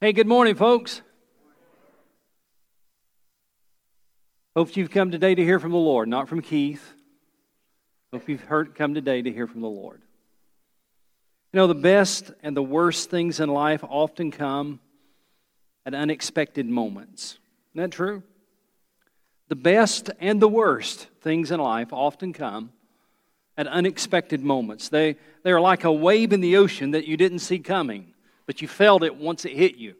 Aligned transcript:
Hey, 0.00 0.12
good 0.12 0.28
morning, 0.28 0.54
folks. 0.54 1.02
Hope 4.54 4.76
you've 4.76 4.92
come 4.92 5.10
today 5.10 5.34
to 5.34 5.42
hear 5.42 5.58
from 5.58 5.72
the 5.72 5.76
Lord, 5.76 6.08
not 6.08 6.28
from 6.28 6.40
Keith. 6.40 6.92
Hope 8.12 8.28
you've 8.28 8.44
heard, 8.44 8.76
come 8.76 8.94
today 8.94 9.22
to 9.22 9.32
hear 9.32 9.48
from 9.48 9.60
the 9.60 9.68
Lord. 9.68 10.00
You 11.52 11.56
know, 11.56 11.66
the 11.66 11.74
best 11.74 12.30
and 12.44 12.56
the 12.56 12.62
worst 12.62 13.10
things 13.10 13.40
in 13.40 13.48
life 13.48 13.82
often 13.82 14.30
come 14.30 14.78
at 15.84 15.94
unexpected 15.94 16.66
moments. 16.66 17.36
Isn't 17.74 17.90
that 17.90 17.96
true? 17.96 18.22
The 19.48 19.56
best 19.56 20.10
and 20.20 20.40
the 20.40 20.46
worst 20.46 21.08
things 21.22 21.50
in 21.50 21.58
life 21.58 21.92
often 21.92 22.32
come 22.32 22.70
at 23.56 23.66
unexpected 23.66 24.44
moments. 24.44 24.90
They, 24.90 25.16
they 25.42 25.50
are 25.50 25.60
like 25.60 25.82
a 25.82 25.90
wave 25.92 26.32
in 26.32 26.40
the 26.40 26.56
ocean 26.56 26.92
that 26.92 27.08
you 27.08 27.16
didn't 27.16 27.40
see 27.40 27.58
coming, 27.58 28.14
but 28.48 28.62
you 28.62 28.66
felt 28.66 29.02
it 29.02 29.14
once 29.14 29.44
it 29.44 29.52
hit 29.52 29.76
you. 29.76 29.94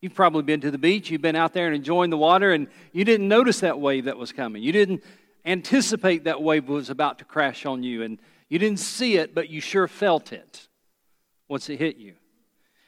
You've 0.00 0.12
probably 0.12 0.42
been 0.42 0.60
to 0.62 0.72
the 0.72 0.76
beach, 0.76 1.08
you've 1.08 1.22
been 1.22 1.36
out 1.36 1.52
there 1.52 1.66
and 1.66 1.76
enjoying 1.76 2.10
the 2.10 2.18
water, 2.18 2.52
and 2.52 2.66
you 2.92 3.04
didn't 3.04 3.28
notice 3.28 3.60
that 3.60 3.78
wave 3.78 4.06
that 4.06 4.18
was 4.18 4.32
coming. 4.32 4.60
You 4.60 4.72
didn't 4.72 5.04
anticipate 5.46 6.24
that 6.24 6.42
wave 6.42 6.68
was 6.68 6.90
about 6.90 7.20
to 7.20 7.24
crash 7.24 7.64
on 7.64 7.84
you, 7.84 8.02
and 8.02 8.18
you 8.48 8.58
didn't 8.58 8.80
see 8.80 9.18
it, 9.18 9.36
but 9.36 9.48
you 9.48 9.60
sure 9.60 9.86
felt 9.86 10.32
it 10.32 10.66
once 11.48 11.70
it 11.70 11.78
hit 11.78 11.96
you. 11.96 12.14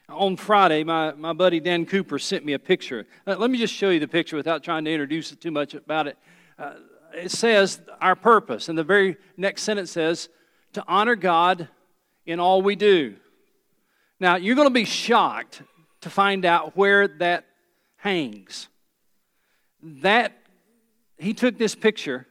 On 0.09 0.37
Friday, 0.37 0.83
my, 0.83 1.13
my 1.13 1.33
buddy 1.33 1.61
Dan 1.61 1.87
Cooper 1.87 2.19
sent 2.19 2.45
me 2.45 2.53
a 2.55 2.59
picture. 2.59 3.07
Uh, 3.29 3.37
let 3.37 3.53
me 3.53 3.59
just 3.59 3.73
show 3.73 3.91
you 3.91 4.01
the 4.01 4.09
picture 4.09 4.35
without 4.35 4.65
trying 4.65 4.85
to 4.85 4.91
introduce 4.91 5.31
too 5.37 5.53
much 5.53 5.75
about 5.75 6.09
it. 6.09 6.19
Uh, 6.59 6.73
it 7.15 7.31
says 7.31 7.81
our 8.01 8.17
purpose, 8.17 8.69
and 8.69 8.77
the 8.77 8.83
very 8.83 9.17
next 9.37 9.63
sentence 9.63 9.93
says, 9.93 10.29
to 10.73 10.83
honor 10.89 11.15
God 11.15 11.69
in 12.27 12.41
all 12.41 12.63
we 12.63 12.75
do. 12.75 13.15
Now, 14.21 14.37
you're 14.37 14.55
going 14.55 14.69
to 14.69 14.75
be 14.75 14.85
shocked 14.85 15.63
to 16.03 16.11
find 16.11 16.45
out 16.45 16.77
where 16.77 17.09
that 17.09 17.47
hangs. 17.97 18.69
That, 19.83 20.37
he 21.19 21.33
took 21.33 21.57
this 21.57 21.75
picture 21.75 22.27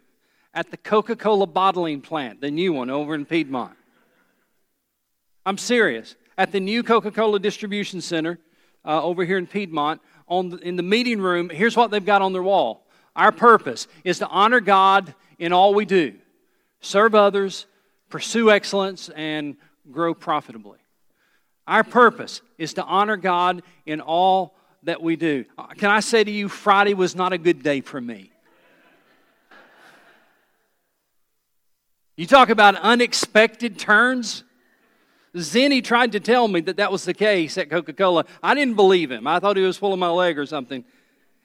at 0.53 0.69
the 0.69 0.77
Coca 0.77 1.15
Cola 1.15 1.47
bottling 1.47 2.01
plant, 2.01 2.41
the 2.41 2.51
new 2.51 2.73
one 2.73 2.91
over 2.91 3.15
in 3.15 3.25
Piedmont. 3.25 3.75
I'm 5.45 5.57
serious. 5.57 6.15
At 6.37 6.51
the 6.51 6.59
new 6.59 6.83
Coca 6.83 7.09
Cola 7.09 7.39
distribution 7.39 8.01
center 8.01 8.39
uh, 8.85 9.03
over 9.03 9.25
here 9.25 9.39
in 9.39 9.47
Piedmont, 9.47 9.99
on 10.27 10.49
the, 10.49 10.57
in 10.57 10.75
the 10.75 10.83
meeting 10.83 11.19
room, 11.19 11.49
here's 11.49 11.75
what 11.75 11.89
they've 11.89 12.05
got 12.05 12.21
on 12.21 12.33
their 12.33 12.43
wall. 12.43 12.85
Our 13.15 13.31
purpose 13.31 13.87
is 14.03 14.19
to 14.19 14.27
honor 14.27 14.59
God 14.59 15.15
in 15.39 15.53
all 15.53 15.73
we 15.73 15.85
do, 15.85 16.13
serve 16.81 17.15
others, 17.15 17.65
pursue 18.09 18.51
excellence, 18.51 19.09
and 19.09 19.57
grow 19.91 20.13
profitably. 20.13 20.77
Our 21.69 21.83
purpose 21.83 22.41
is 22.57 22.73
to 22.73 22.83
honor 22.83 23.15
God 23.15 23.61
in 23.85 24.01
all 24.01 24.55
that 24.83 25.03
we 25.03 25.15
do. 25.15 25.45
Uh, 25.55 25.67
can 25.67 25.91
I 25.91 25.99
say 25.99 26.23
to 26.23 26.31
you, 26.31 26.49
Friday 26.49 26.95
was 26.95 27.15
not 27.15 27.31
a 27.31 27.37
good 27.37 27.61
day 27.61 27.81
for 27.81 28.01
me. 28.01 28.31
You 32.17 32.25
talk 32.25 32.49
about 32.49 32.75
unexpected 32.77 33.77
turns. 33.77 34.43
Zenny 35.35 35.83
tried 35.83 36.13
to 36.13 36.19
tell 36.19 36.47
me 36.47 36.59
that 36.61 36.77
that 36.77 36.91
was 36.91 37.05
the 37.05 37.13
case 37.13 37.55
at 37.55 37.69
Coca 37.69 37.93
Cola. 37.93 38.25
I 38.41 38.55
didn't 38.55 38.75
believe 38.75 39.11
him. 39.11 39.27
I 39.27 39.39
thought 39.39 39.55
he 39.55 39.61
was 39.61 39.77
pulling 39.77 39.99
my 39.99 40.09
leg 40.09 40.39
or 40.39 40.47
something. 40.47 40.83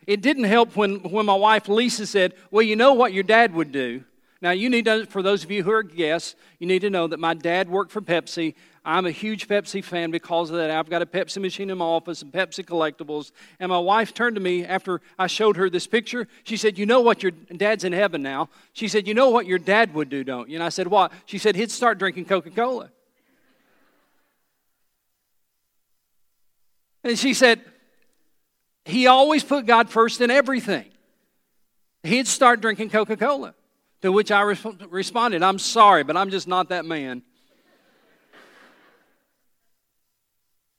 It 0.06 0.22
didn't 0.22 0.44
help 0.44 0.74
when, 0.74 1.00
when 1.00 1.26
my 1.26 1.34
wife 1.34 1.68
Lisa 1.68 2.06
said, 2.06 2.32
Well, 2.50 2.62
you 2.62 2.76
know 2.76 2.94
what 2.94 3.12
your 3.12 3.24
dad 3.24 3.52
would 3.52 3.72
do. 3.72 4.04
Now, 4.40 4.50
you 4.50 4.68
need 4.68 4.84
to, 4.84 5.06
for 5.06 5.22
those 5.22 5.44
of 5.44 5.50
you 5.50 5.62
who 5.62 5.72
are 5.72 5.82
guests, 5.82 6.34
you 6.58 6.66
need 6.66 6.80
to 6.80 6.90
know 6.90 7.06
that 7.06 7.18
my 7.18 7.34
dad 7.34 7.68
worked 7.68 7.90
for 7.92 8.02
Pepsi. 8.02 8.54
I'm 8.86 9.06
a 9.06 9.10
huge 9.10 9.48
Pepsi 9.48 9.82
fan 9.82 10.10
because 10.10 10.50
of 10.50 10.56
that. 10.56 10.70
I've 10.70 10.90
got 10.90 11.00
a 11.00 11.06
Pepsi 11.06 11.40
machine 11.40 11.70
in 11.70 11.78
my 11.78 11.86
office 11.86 12.20
and 12.20 12.30
Pepsi 12.30 12.62
collectibles. 12.64 13.32
And 13.58 13.70
my 13.70 13.78
wife 13.78 14.12
turned 14.12 14.36
to 14.36 14.42
me 14.42 14.64
after 14.64 15.00
I 15.18 15.26
showed 15.26 15.56
her 15.56 15.70
this 15.70 15.86
picture. 15.86 16.28
She 16.42 16.58
said, 16.58 16.76
You 16.76 16.84
know 16.84 17.00
what? 17.00 17.22
Your 17.22 17.32
dad's 17.32 17.84
in 17.84 17.94
heaven 17.94 18.22
now. 18.22 18.50
She 18.74 18.88
said, 18.88 19.08
You 19.08 19.14
know 19.14 19.30
what 19.30 19.46
your 19.46 19.58
dad 19.58 19.94
would 19.94 20.10
do, 20.10 20.22
don't 20.22 20.50
you? 20.50 20.56
And 20.56 20.62
I 20.62 20.68
said, 20.68 20.88
What? 20.88 21.12
She 21.24 21.38
said, 21.38 21.56
He'd 21.56 21.70
start 21.70 21.98
drinking 21.98 22.26
Coca 22.26 22.50
Cola. 22.50 22.90
And 27.02 27.18
she 27.18 27.32
said, 27.32 27.62
He 28.84 29.06
always 29.06 29.42
put 29.42 29.64
God 29.64 29.88
first 29.88 30.20
in 30.20 30.30
everything. 30.30 30.84
He'd 32.02 32.26
start 32.26 32.60
drinking 32.60 32.90
Coca 32.90 33.16
Cola. 33.16 33.54
To 34.02 34.12
which 34.12 34.30
I 34.30 34.42
responded, 34.42 35.42
I'm 35.42 35.58
sorry, 35.58 36.04
but 36.04 36.14
I'm 36.18 36.28
just 36.28 36.46
not 36.46 36.68
that 36.68 36.84
man. 36.84 37.22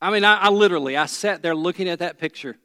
I 0.02 0.12
mean, 0.12 0.24
I, 0.24 0.36
I, 0.36 0.50
literally, 0.50 0.98
I 0.98 1.06
sat 1.06 1.42
there 1.42 1.56
looking 1.56 1.88
at 1.90 2.00
that 2.00 2.18
picture, 2.18 2.58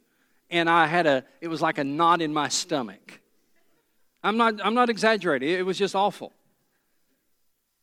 and 0.50 0.68
I 0.68 0.86
had 0.86 1.06
a, 1.06 1.24
it 1.40 1.48
was 1.48 1.62
like 1.62 1.78
a 1.78 1.84
knot 1.84 2.20
in 2.20 2.32
my 2.32 2.48
stomach. 2.48 3.20
I'm 4.22 4.36
not, 4.36 4.64
I'm 4.64 4.74
not 4.74 4.90
exaggerating. 4.90 5.48
It 5.50 5.64
was 5.64 5.78
just 5.78 5.94
awful. 5.94 6.32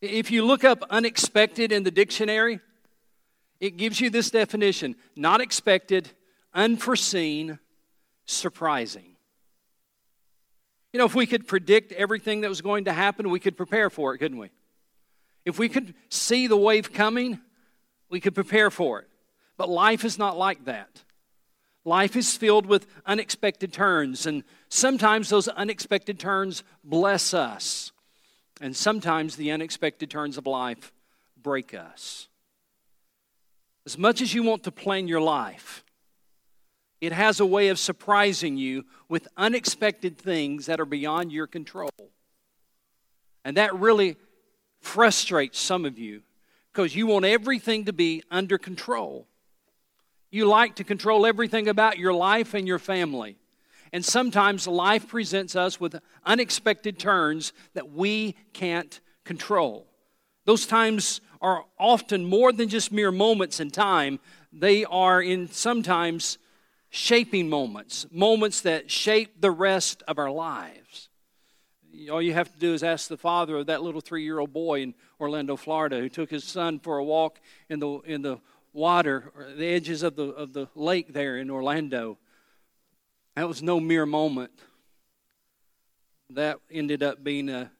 If 0.02 0.30
you 0.30 0.46
look 0.46 0.64
up 0.64 0.84
unexpected 0.90 1.72
in 1.72 1.84
the 1.84 1.92
dictionary, 1.92 2.60
it 3.60 3.78
gives 3.78 4.00
you 4.00 4.10
this 4.10 4.30
definition 4.30 4.96
not 5.16 5.42
expected, 5.42 6.10
unforeseen, 6.54 7.58
surprising. 8.26 9.16
You 10.94 11.00
know, 11.00 11.06
if 11.06 11.16
we 11.16 11.26
could 11.26 11.48
predict 11.48 11.92
everything 11.94 12.42
that 12.42 12.50
was 12.50 12.62
going 12.62 12.86
to 12.86 12.94
happen, 12.94 13.30
we 13.30 13.40
could 13.40 13.58
prepare 13.58 13.90
for 13.90 14.14
it, 14.14 14.20
couldn't 14.20 14.38
we? 14.38 14.50
If 15.46 15.58
we 15.58 15.70
could 15.70 15.94
see 16.10 16.48
the 16.48 16.58
wave 16.58 16.94
coming, 16.94 17.40
we 18.10 18.20
could 18.20 18.36
prepare 18.36 18.70
for 18.70 19.00
it. 19.00 19.08
But 19.58 19.70
life 19.70 20.06
is 20.06 20.18
not 20.18 20.38
like 20.38 20.66
that. 20.66 21.04
Life 21.84 22.16
is 22.16 22.36
filled 22.36 22.66
with 22.66 22.86
unexpected 23.06 23.72
turns, 23.74 24.26
and 24.26 24.44
sometimes 24.70 25.30
those 25.30 25.48
unexpected 25.48 26.20
turns 26.20 26.64
bless 26.84 27.34
us, 27.34 27.92
and 28.60 28.76
sometimes 28.76 29.36
the 29.36 29.52
unexpected 29.52 30.10
turns 30.10 30.38
of 30.38 30.46
life 30.46 30.92
break 31.42 31.74
us. 31.74 32.28
As 33.86 33.98
much 33.98 34.22
as 34.22 34.34
you 34.34 34.44
want 34.44 34.64
to 34.64 34.72
plan 34.72 35.08
your 35.08 35.22
life, 35.22 35.84
it 37.00 37.14
has 37.14 37.40
a 37.40 37.46
way 37.46 37.70
of 37.70 37.80
surprising 37.80 38.58
you 38.58 38.84
with 39.08 39.28
unexpected 39.38 40.18
things 40.18 40.66
that 40.66 40.82
are 40.82 40.86
beyond 40.86 41.32
your 41.32 41.48
control. 41.48 41.92
And 43.46 43.56
that 43.56 43.74
really 43.76 44.18
frustrates 44.82 45.58
some 45.58 45.86
of 45.86 45.98
you 45.98 46.24
because 46.74 46.96
you 46.96 47.08
want 47.08 47.24
everything 47.24 47.86
to 47.86 47.94
be 47.94 48.24
under 48.30 48.58
control. 48.58 49.26
You 50.30 50.46
like 50.46 50.76
to 50.76 50.84
control 50.84 51.26
everything 51.26 51.68
about 51.68 51.98
your 51.98 52.14
life 52.14 52.54
and 52.54 52.68
your 52.68 52.80
family. 52.80 53.38
And 53.94 54.04
sometimes 54.04 54.68
life 54.68 55.08
presents 55.08 55.56
us 55.56 55.80
with 55.80 55.96
unexpected 56.26 57.00
turns 57.00 57.54
that 57.74 57.92
we 57.92 58.36
can't 58.54 59.00
control. 59.24 59.88
Those 60.46 60.66
times 60.66 61.22
are 61.42 61.66
often 61.80 62.26
more 62.26 62.52
than 62.52 62.70
just 62.70 62.92
mere 62.92 63.12
moments 63.12 63.60
in 63.60 63.70
time, 63.70 64.20
they 64.52 64.86
are 64.86 65.22
in 65.22 65.50
sometimes 65.50 66.38
shaping 66.90 67.50
moments, 67.50 68.06
moments 68.12 68.62
that 68.62 68.90
shape 68.90 69.42
the 69.42 69.52
rest 69.52 70.04
of 70.08 70.18
our 70.18 70.32
lives. 70.32 71.10
All 72.12 72.22
you 72.22 72.34
have 72.34 72.52
to 72.52 72.60
do 72.60 72.74
is 72.74 72.84
ask 72.84 73.08
the 73.08 73.18
father 73.18 73.58
of 73.58 73.68
that 73.68 73.82
little 73.82 74.02
three 74.02 74.24
year 74.24 74.40
old 74.40 74.54
boy 74.54 74.82
in 74.82 74.94
Orlando, 75.20 75.56
Florida, 75.56 76.00
who 76.00 76.10
took 76.10 76.30
his 76.30 76.44
son 76.44 76.80
for 76.80 76.98
a 76.98 77.04
walk 77.04 77.40
in 77.70 77.80
the, 77.80 78.00
in 78.06 78.22
the 78.22 78.40
water, 78.78 79.32
or 79.36 79.52
the 79.56 79.66
edges 79.66 80.04
of 80.04 80.16
the, 80.16 80.26
of 80.26 80.54
the 80.54 80.68
lake 80.76 81.12
there 81.12 81.38
in 81.38 81.50
Orlando. 81.50 82.20
That 83.36 83.48
was 83.48 83.64
no 83.64 83.80
mere 83.80 84.06
moment. 84.06 84.52
That 86.30 86.60
ended 86.72 87.02
up 87.02 87.24
being 87.24 87.50
a 87.50 87.72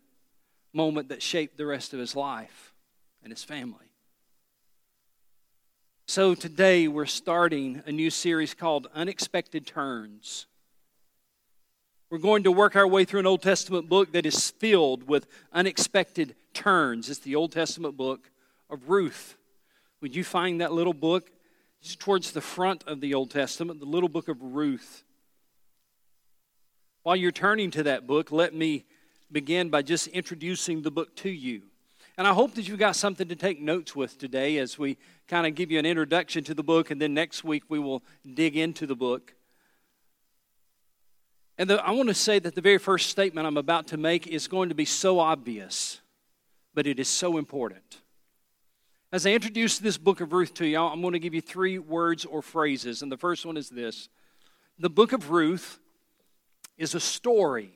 moment 0.74 1.10
that 1.10 1.22
shaped 1.22 1.56
the 1.56 1.68
rest 1.68 1.94
of 1.94 2.00
his 2.00 2.16
life 2.16 2.74
and 3.22 3.32
his 3.32 3.44
family. 3.44 3.86
So 6.08 6.34
today 6.34 6.88
we're 6.88 7.06
starting 7.06 7.84
a 7.86 7.92
new 7.92 8.10
series 8.10 8.56
called 8.56 8.88
Unexpected 8.96 9.68
Turns. 9.68 10.48
We're 12.10 12.18
going 12.18 12.44
to 12.44 12.52
work 12.52 12.76
our 12.76 12.88
way 12.88 13.06
through 13.06 13.20
an 13.20 13.28
Old 13.28 13.44
Testament 13.44 13.88
book 13.88 14.14
that 14.14 14.26
is 14.26 14.50
filled 14.50 15.08
with 15.08 15.28
unexpected 15.54 16.36
turns. 16.54 17.10
It's 17.10 17.20
the 17.20 17.36
Old 17.36 17.52
Testament 17.52 17.98
book 17.98 18.32
of 18.70 18.90
Ruth. 18.90 19.36
Would 20.02 20.16
you 20.16 20.24
find 20.24 20.62
that 20.62 20.74
little 20.74 20.94
book? 20.94 21.32
It's 21.82 21.96
towards 21.96 22.32
the 22.32 22.42
front 22.42 22.84
of 22.88 23.02
the 23.02 23.14
Old 23.14 23.32
Testament, 23.32 23.80
the 23.80 23.86
little 23.86 24.10
book 24.10 24.28
of 24.28 24.42
Ruth. 24.42 25.04
While 27.04 27.16
you're 27.16 27.32
turning 27.32 27.72
to 27.72 27.84
that 27.84 28.06
book, 28.06 28.32
let 28.32 28.54
me 28.54 28.86
begin 29.32 29.70
by 29.70 29.82
just 29.82 30.08
introducing 30.08 30.82
the 30.82 30.92
book 30.92 31.16
to 31.18 31.30
you. 31.30 31.64
And 32.18 32.28
I 32.28 32.34
hope 32.34 32.56
that 32.56 32.68
you've 32.68 32.80
got 32.80 32.96
something 32.96 33.28
to 33.28 33.36
take 33.36 33.62
notes 33.62 33.96
with 33.96 34.18
today 34.18 34.58
as 34.58 34.80
we 34.80 34.98
kind 35.28 35.46
of 35.46 35.56
give 35.56 35.72
you 35.72 35.78
an 35.78 35.86
introduction 35.86 36.44
to 36.46 36.54
the 36.54 36.64
book, 36.64 36.90
and 36.90 37.00
then 37.00 37.14
next 37.14 37.44
week 37.44 37.64
we 37.70 37.80
will 37.80 38.04
dig 38.34 38.58
into 38.58 38.88
the 38.88 38.96
book. 38.96 39.36
And 41.60 41.70
the, 41.70 41.84
I 41.84 41.92
want 41.92 42.10
to 42.10 42.16
say 42.16 42.40
that 42.40 42.56
the 42.56 42.62
very 42.62 42.78
first 42.78 43.10
statement 43.10 43.48
I'm 43.48 43.58
about 43.58 43.88
to 43.88 43.98
make 43.98 44.28
is 44.28 44.48
going 44.48 44.70
to 44.70 44.76
be 44.76 44.86
so 44.86 45.20
obvious, 45.20 46.02
but 46.74 46.88
it 46.88 47.00
is 47.00 47.08
so 47.08 47.38
important. 47.38 48.02
As 49.10 49.26
I 49.26 49.32
introduce 49.32 49.80
this 49.80 49.98
book 49.98 50.20
of 50.20 50.34
Ruth 50.34 50.54
to 50.56 50.68
you, 50.68 50.78
I'm 50.78 51.00
going 51.02 51.14
to 51.14 51.20
give 51.20 51.34
you 51.34 51.40
three 51.40 51.80
words 51.80 52.26
or 52.26 52.42
phrases. 52.42 53.02
And 53.02 53.10
the 53.10 53.18
first 53.18 53.46
one 53.46 53.56
is 53.56 53.70
this 53.70 54.10
The 54.80 54.90
book 54.90 55.14
of 55.14 55.32
Ruth 55.32 55.80
is 56.78 56.94
a 56.94 57.00
story. 57.00 57.72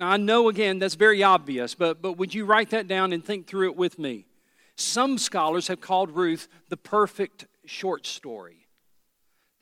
Now, 0.00 0.10
I 0.10 0.16
know 0.16 0.48
again 0.48 0.78
that's 0.78 0.94
very 0.94 1.22
obvious, 1.22 1.74
but, 1.74 2.00
but 2.00 2.16
would 2.16 2.34
you 2.34 2.46
write 2.46 2.70
that 2.70 2.88
down 2.88 3.12
and 3.12 3.22
think 3.22 3.46
through 3.46 3.70
it 3.70 3.76
with 3.76 3.98
me? 3.98 4.26
Some 4.74 5.18
scholars 5.18 5.68
have 5.68 5.80
called 5.80 6.10
Ruth 6.10 6.48
the 6.68 6.76
perfect 6.76 7.46
short 7.66 8.06
story, 8.06 8.66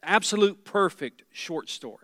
absolute 0.04 0.64
perfect 0.64 1.24
short 1.32 1.68
story. 1.68 1.98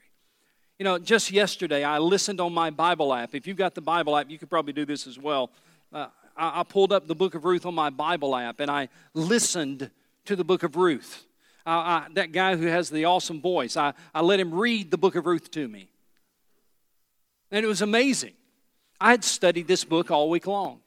You 0.78 0.84
know, 0.84 0.98
just 0.98 1.30
yesterday 1.30 1.84
I 1.84 1.98
listened 1.98 2.40
on 2.40 2.52
my 2.52 2.70
Bible 2.70 3.14
app. 3.14 3.34
If 3.34 3.46
you've 3.46 3.56
got 3.56 3.74
the 3.74 3.80
Bible 3.80 4.16
app, 4.16 4.28
you 4.28 4.38
could 4.38 4.50
probably 4.50 4.72
do 4.72 4.84
this 4.84 5.06
as 5.06 5.18
well. 5.18 5.50
Uh, 5.92 6.08
I, 6.38 6.60
I 6.60 6.62
pulled 6.62 6.92
up 6.92 7.06
the 7.06 7.14
book 7.14 7.34
of 7.34 7.44
Ruth 7.44 7.66
on 7.66 7.74
my 7.74 7.90
Bible 7.90 8.34
app 8.34 8.60
and 8.60 8.70
I 8.70 8.88
listened 9.12 9.90
to 10.26 10.36
the 10.36 10.44
book 10.44 10.62
of 10.62 10.76
Ruth. 10.76 11.24
Uh, 11.66 11.70
I, 11.70 12.06
that 12.14 12.32
guy 12.32 12.56
who 12.56 12.66
has 12.66 12.88
the 12.88 13.04
awesome 13.04 13.40
voice, 13.40 13.76
I, 13.76 13.92
I 14.14 14.22
let 14.22 14.40
him 14.40 14.54
read 14.54 14.90
the 14.90 14.98
book 14.98 15.16
of 15.16 15.26
Ruth 15.26 15.50
to 15.50 15.68
me. 15.68 15.90
And 17.50 17.64
it 17.64 17.68
was 17.68 17.82
amazing. 17.82 18.34
I 19.00 19.10
had 19.10 19.24
studied 19.24 19.68
this 19.68 19.84
book 19.84 20.10
all 20.10 20.30
week 20.30 20.46
long. 20.46 20.80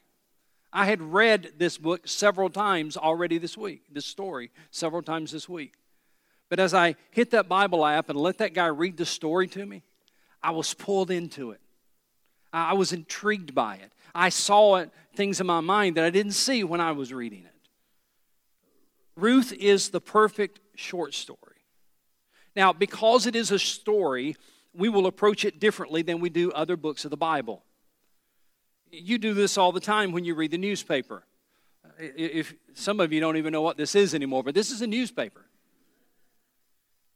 I 0.72 0.86
had 0.86 1.02
read 1.02 1.52
this 1.58 1.76
book 1.76 2.08
several 2.08 2.48
times 2.48 2.96
already 2.96 3.38
this 3.38 3.56
week, 3.56 3.82
this 3.92 4.06
story 4.06 4.50
several 4.70 5.02
times 5.02 5.30
this 5.30 5.48
week. 5.48 5.74
But 6.48 6.60
as 6.60 6.72
I 6.72 6.96
hit 7.10 7.30
that 7.30 7.48
Bible 7.48 7.84
app 7.84 8.08
and 8.08 8.18
let 8.18 8.38
that 8.38 8.54
guy 8.54 8.66
read 8.66 8.96
the 8.96 9.06
story 9.06 9.48
to 9.48 9.66
me, 9.66 9.82
I 10.42 10.50
was 10.50 10.74
pulled 10.74 11.10
into 11.10 11.50
it. 11.50 11.60
I 12.52 12.74
was 12.74 12.92
intrigued 12.92 13.54
by 13.54 13.76
it. 13.76 13.92
I 14.14 14.28
saw 14.28 14.76
it, 14.76 14.90
things 15.14 15.40
in 15.40 15.46
my 15.46 15.60
mind 15.60 15.96
that 15.96 16.04
I 16.04 16.10
didn't 16.10 16.32
see 16.32 16.64
when 16.64 16.80
I 16.80 16.92
was 16.92 17.12
reading 17.12 17.44
it. 17.44 17.52
Ruth 19.16 19.52
is 19.52 19.90
the 19.90 20.00
perfect 20.00 20.60
short 20.74 21.14
story. 21.14 21.38
Now, 22.54 22.72
because 22.72 23.26
it 23.26 23.36
is 23.36 23.50
a 23.50 23.58
story, 23.58 24.36
we 24.74 24.88
will 24.88 25.06
approach 25.06 25.44
it 25.44 25.60
differently 25.60 26.02
than 26.02 26.20
we 26.20 26.30
do 26.30 26.50
other 26.52 26.76
books 26.76 27.04
of 27.04 27.10
the 27.10 27.16
Bible. 27.16 27.62
You 28.90 29.18
do 29.18 29.34
this 29.34 29.56
all 29.56 29.72
the 29.72 29.80
time 29.80 30.12
when 30.12 30.24
you 30.24 30.34
read 30.34 30.50
the 30.50 30.58
newspaper. 30.58 31.24
If 31.98 32.54
some 32.74 33.00
of 33.00 33.12
you 33.12 33.20
don't 33.20 33.36
even 33.36 33.52
know 33.52 33.62
what 33.62 33.76
this 33.76 33.94
is 33.94 34.14
anymore, 34.14 34.42
but 34.42 34.54
this 34.54 34.70
is 34.70 34.82
a 34.82 34.86
newspaper. 34.86 35.44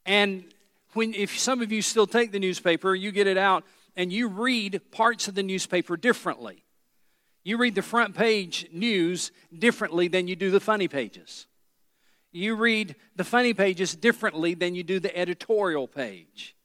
And 0.05 0.45
when 0.93 1.13
if 1.13 1.37
some 1.37 1.61
of 1.61 1.71
you 1.71 1.81
still 1.81 2.07
take 2.07 2.31
the 2.31 2.39
newspaper, 2.39 2.95
you 2.95 3.11
get 3.11 3.27
it 3.27 3.37
out 3.37 3.63
and 3.95 4.11
you 4.11 4.27
read 4.27 4.81
parts 4.91 5.27
of 5.27 5.35
the 5.35 5.43
newspaper 5.43 5.97
differently. 5.97 6.63
You 7.47 7.55
read 7.55 7.75
the 7.75 7.81
front 7.81 8.13
page 8.13 8.67
news 8.73 9.31
differently 9.57 10.09
than 10.09 10.27
you 10.27 10.35
do 10.35 10.51
the 10.51 10.59
funny 10.59 10.89
pages. 10.89 11.47
You 12.33 12.55
read 12.55 12.97
the 13.15 13.23
funny 13.23 13.53
pages 13.53 13.95
differently 13.95 14.53
than 14.53 14.75
you 14.75 14.83
do 14.83 14.99
the 14.99 15.17
editorial 15.17 15.87
page. 15.87 16.57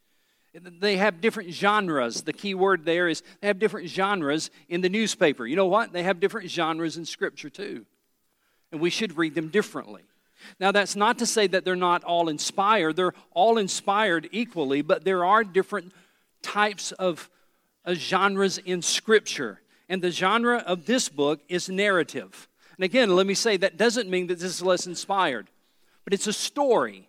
They 0.52 0.96
have 0.96 1.20
different 1.20 1.50
genres. 1.50 2.22
The 2.22 2.32
key 2.32 2.56
word 2.56 2.84
there 2.84 3.06
is 3.06 3.22
they 3.40 3.46
have 3.46 3.60
different 3.60 3.90
genres 3.90 4.50
in 4.68 4.80
the 4.80 4.88
newspaper. 4.88 5.46
You 5.46 5.54
know 5.54 5.68
what? 5.68 5.92
They 5.92 6.02
have 6.02 6.18
different 6.18 6.50
genres 6.50 6.96
in 6.96 7.04
Scripture 7.04 7.48
too. 7.48 7.86
And 8.72 8.80
we 8.80 8.90
should 8.90 9.16
read 9.16 9.36
them 9.36 9.50
differently. 9.50 10.02
Now, 10.58 10.72
that's 10.72 10.96
not 10.96 11.16
to 11.20 11.26
say 11.26 11.46
that 11.46 11.64
they're 11.64 11.76
not 11.76 12.02
all 12.02 12.28
inspired. 12.28 12.96
They're 12.96 13.14
all 13.30 13.56
inspired 13.56 14.28
equally, 14.32 14.82
but 14.82 15.04
there 15.04 15.24
are 15.24 15.44
different 15.44 15.92
types 16.42 16.90
of 16.90 17.30
uh, 17.84 17.94
genres 17.94 18.58
in 18.58 18.82
Scripture. 18.82 19.60
And 19.88 20.02
the 20.02 20.10
genre 20.10 20.58
of 20.58 20.86
this 20.86 21.08
book 21.08 21.40
is 21.48 21.68
narrative. 21.68 22.48
And 22.76 22.84
again, 22.84 23.14
let 23.14 23.26
me 23.26 23.34
say 23.34 23.56
that 23.58 23.76
doesn't 23.76 24.08
mean 24.08 24.26
that 24.28 24.38
this 24.38 24.50
is 24.50 24.62
less 24.62 24.86
inspired, 24.86 25.48
but 26.04 26.14
it's 26.14 26.26
a 26.26 26.32
story. 26.32 27.08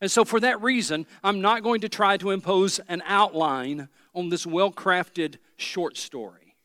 And 0.00 0.10
so, 0.10 0.24
for 0.24 0.40
that 0.40 0.62
reason, 0.62 1.06
I'm 1.22 1.40
not 1.40 1.62
going 1.62 1.82
to 1.82 1.88
try 1.88 2.16
to 2.16 2.30
impose 2.30 2.78
an 2.88 3.02
outline 3.06 3.88
on 4.14 4.30
this 4.30 4.46
well 4.46 4.72
crafted 4.72 5.36
short 5.56 5.96
story. 5.96 6.56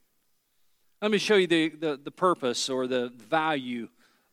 Let 1.01 1.11
me 1.11 1.17
show 1.17 1.35
you 1.35 1.45
the, 1.45 1.69
the, 1.69 1.99
the, 2.03 2.11
purpose 2.11 2.69
or 2.69 2.87
the 2.87 3.09
value 3.09 3.89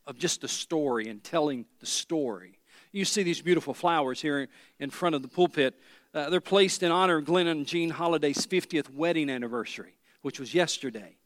of 0.07 0.19
just 0.19 0.41
the 0.41 0.49
story 0.49 1.09
and 1.09 1.23
telling 1.23 1.67
the 1.81 1.87
story. 1.87 2.59
You 2.93 3.05
see 3.05 3.23
these 3.23 3.43
beautiful 3.43 3.75
flowers 3.75 4.23
here 4.23 4.49
in 4.79 4.91
front 4.91 5.15
of 5.15 5.23
the 5.23 5.29
pulpit. 5.29 5.75
Uh, 6.15 6.31
they're 6.31 6.41
placed 6.41 6.83
in 6.83 6.93
honor 6.93 7.19
of 7.19 7.25
Glenn 7.25 7.47
and 7.47 7.67
Jean 7.67 7.91
Holliday's 7.91 8.47
50th 8.47 8.91
wedding 8.91 9.29
anniversary, 9.29 9.95
which 10.23 10.41
was 10.41 10.55
yesterday. 10.55 11.17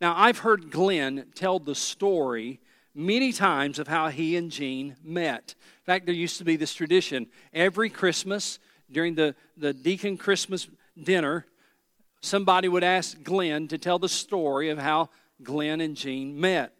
Now, 0.00 0.14
I've 0.16 0.38
heard 0.38 0.70
Glenn 0.70 1.26
tell 1.34 1.58
the 1.58 1.74
story 1.74 2.60
many 2.94 3.32
times 3.32 3.78
of 3.78 3.88
how 3.88 4.08
he 4.08 4.36
and 4.36 4.50
Jean 4.50 4.96
met. 5.02 5.54
In 5.80 5.84
fact, 5.84 6.06
there 6.06 6.14
used 6.14 6.38
to 6.38 6.44
be 6.44 6.56
this 6.56 6.72
tradition 6.72 7.26
every 7.52 7.90
Christmas 7.90 8.58
during 8.90 9.14
the, 9.14 9.34
the 9.56 9.72
deacon 9.72 10.16
Christmas 10.16 10.68
dinner, 11.00 11.46
somebody 12.20 12.68
would 12.68 12.84
ask 12.84 13.22
Glenn 13.22 13.68
to 13.68 13.78
tell 13.78 13.98
the 13.98 14.08
story 14.08 14.70
of 14.70 14.78
how 14.78 15.10
Glenn 15.42 15.80
and 15.80 15.96
Jean 15.96 16.40
met. 16.40 16.72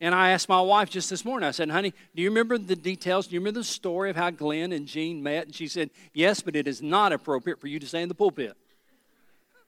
And 0.00 0.14
I 0.14 0.30
asked 0.30 0.48
my 0.48 0.60
wife 0.60 0.90
just 0.90 1.10
this 1.10 1.24
morning, 1.24 1.48
I 1.48 1.50
said, 1.50 1.70
honey, 1.70 1.92
do 2.14 2.22
you 2.22 2.28
remember 2.30 2.56
the 2.56 2.76
details? 2.76 3.26
Do 3.26 3.34
you 3.34 3.40
remember 3.40 3.60
the 3.60 3.64
story 3.64 4.10
of 4.10 4.16
how 4.16 4.30
Glenn 4.30 4.70
and 4.70 4.86
Jean 4.86 5.22
met? 5.22 5.46
And 5.46 5.54
she 5.54 5.66
said, 5.66 5.90
yes, 6.12 6.40
but 6.40 6.54
it 6.54 6.68
is 6.68 6.80
not 6.80 7.12
appropriate 7.12 7.60
for 7.60 7.66
you 7.66 7.80
to 7.80 7.86
say 7.86 8.02
in 8.02 8.08
the 8.08 8.14
pulpit. 8.14 8.56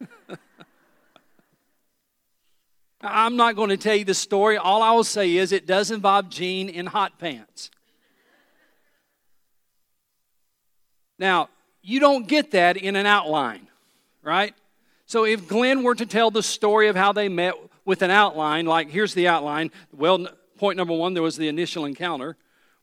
I'm 3.02 3.36
not 3.36 3.56
going 3.56 3.70
to 3.70 3.76
tell 3.76 3.96
you 3.96 4.04
the 4.04 4.14
story. 4.14 4.56
All 4.56 4.82
I 4.82 4.92
will 4.92 5.04
say 5.04 5.36
is 5.36 5.52
it 5.52 5.66
does 5.66 5.90
involve 5.90 6.28
Jean 6.28 6.68
in 6.68 6.86
hot 6.86 7.18
pants. 7.18 7.70
Now, 11.18 11.48
you 11.82 12.00
don't 12.00 12.26
get 12.28 12.50
that 12.52 12.76
in 12.76 12.96
an 12.96 13.06
outline, 13.06 13.68
right? 14.22 14.54
So 15.06 15.24
if 15.24 15.48
Glenn 15.48 15.82
were 15.82 15.94
to 15.94 16.06
tell 16.06 16.30
the 16.30 16.42
story 16.42 16.88
of 16.88 16.96
how 16.96 17.12
they 17.12 17.28
met 17.28 17.54
with 17.84 18.02
an 18.02 18.10
outline, 18.10 18.66
like 18.66 18.90
here's 18.90 19.14
the 19.14 19.28
outline. 19.28 19.70
Well, 19.92 20.28
point 20.58 20.76
number 20.76 20.94
one, 20.94 21.14
there 21.14 21.22
was 21.22 21.36
the 21.36 21.48
initial 21.48 21.84
encounter. 21.84 22.36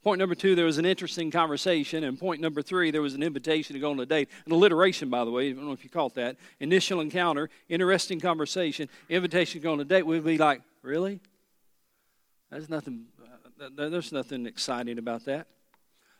Point 0.07 0.19
number 0.19 0.35
two, 0.35 0.55
there 0.55 0.63
was 0.63 0.77
an 0.77 0.85
interesting 0.85 1.31
conversation. 1.31 2.05
And 2.05 2.17
point 2.17 2.39
number 2.39 2.61
three, 2.61 2.91
there 2.91 3.01
was 3.01 3.13
an 3.13 3.21
invitation 3.21 3.73
to 3.73 3.79
go 3.81 3.91
on 3.91 3.99
a 3.99 4.05
date. 4.05 4.29
An 4.45 4.53
alliteration, 4.53 5.09
by 5.09 5.25
the 5.25 5.31
way. 5.31 5.49
I 5.49 5.51
don't 5.51 5.65
know 5.65 5.73
if 5.73 5.83
you 5.83 5.89
caught 5.89 6.13
that. 6.13 6.37
Initial 6.61 7.01
encounter, 7.01 7.49
interesting 7.67 8.21
conversation, 8.21 8.87
invitation 9.09 9.59
to 9.59 9.63
go 9.65 9.73
on 9.73 9.81
a 9.81 9.83
date. 9.83 10.03
We'd 10.03 10.23
be 10.23 10.37
like, 10.37 10.61
really? 10.81 11.19
There's 12.49 12.69
nothing, 12.69 13.07
uh, 13.59 13.67
there's 13.89 14.13
nothing 14.13 14.45
exciting 14.45 14.97
about 14.97 15.25
that. 15.25 15.47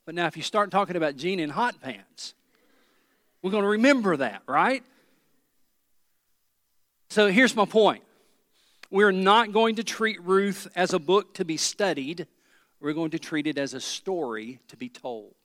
But 0.06 0.16
now, 0.16 0.28
if 0.28 0.36
you 0.36 0.44
start 0.44 0.70
talking 0.70 0.98
about 0.98 1.16
Jean 1.16 1.40
in 1.40 1.50
hot 1.50 1.80
pants, 1.80 2.34
we're 3.42 3.52
going 3.52 3.64
to 3.64 3.70
remember 3.70 4.18
that, 4.18 4.42
right? 4.48 4.84
So 7.10 7.28
here's 7.28 7.56
my 7.56 7.64
point. 7.64 8.04
We're 8.92 9.14
not 9.14 9.54
going 9.54 9.78
to 9.78 9.84
treat 9.86 10.22
Ruth 10.24 10.68
as 10.76 10.94
a 10.94 11.00
book 11.00 11.36
to 11.36 11.46
be 11.46 11.56
studied 11.56 12.28
we're 12.80 12.94
going 12.94 13.12
to 13.12 13.20
treat 13.20 13.48
it 13.48 13.58
as 13.58 13.74
a 13.74 13.80
story 13.80 14.60
to 14.68 14.78
be 14.78 14.90
told. 14.90 15.36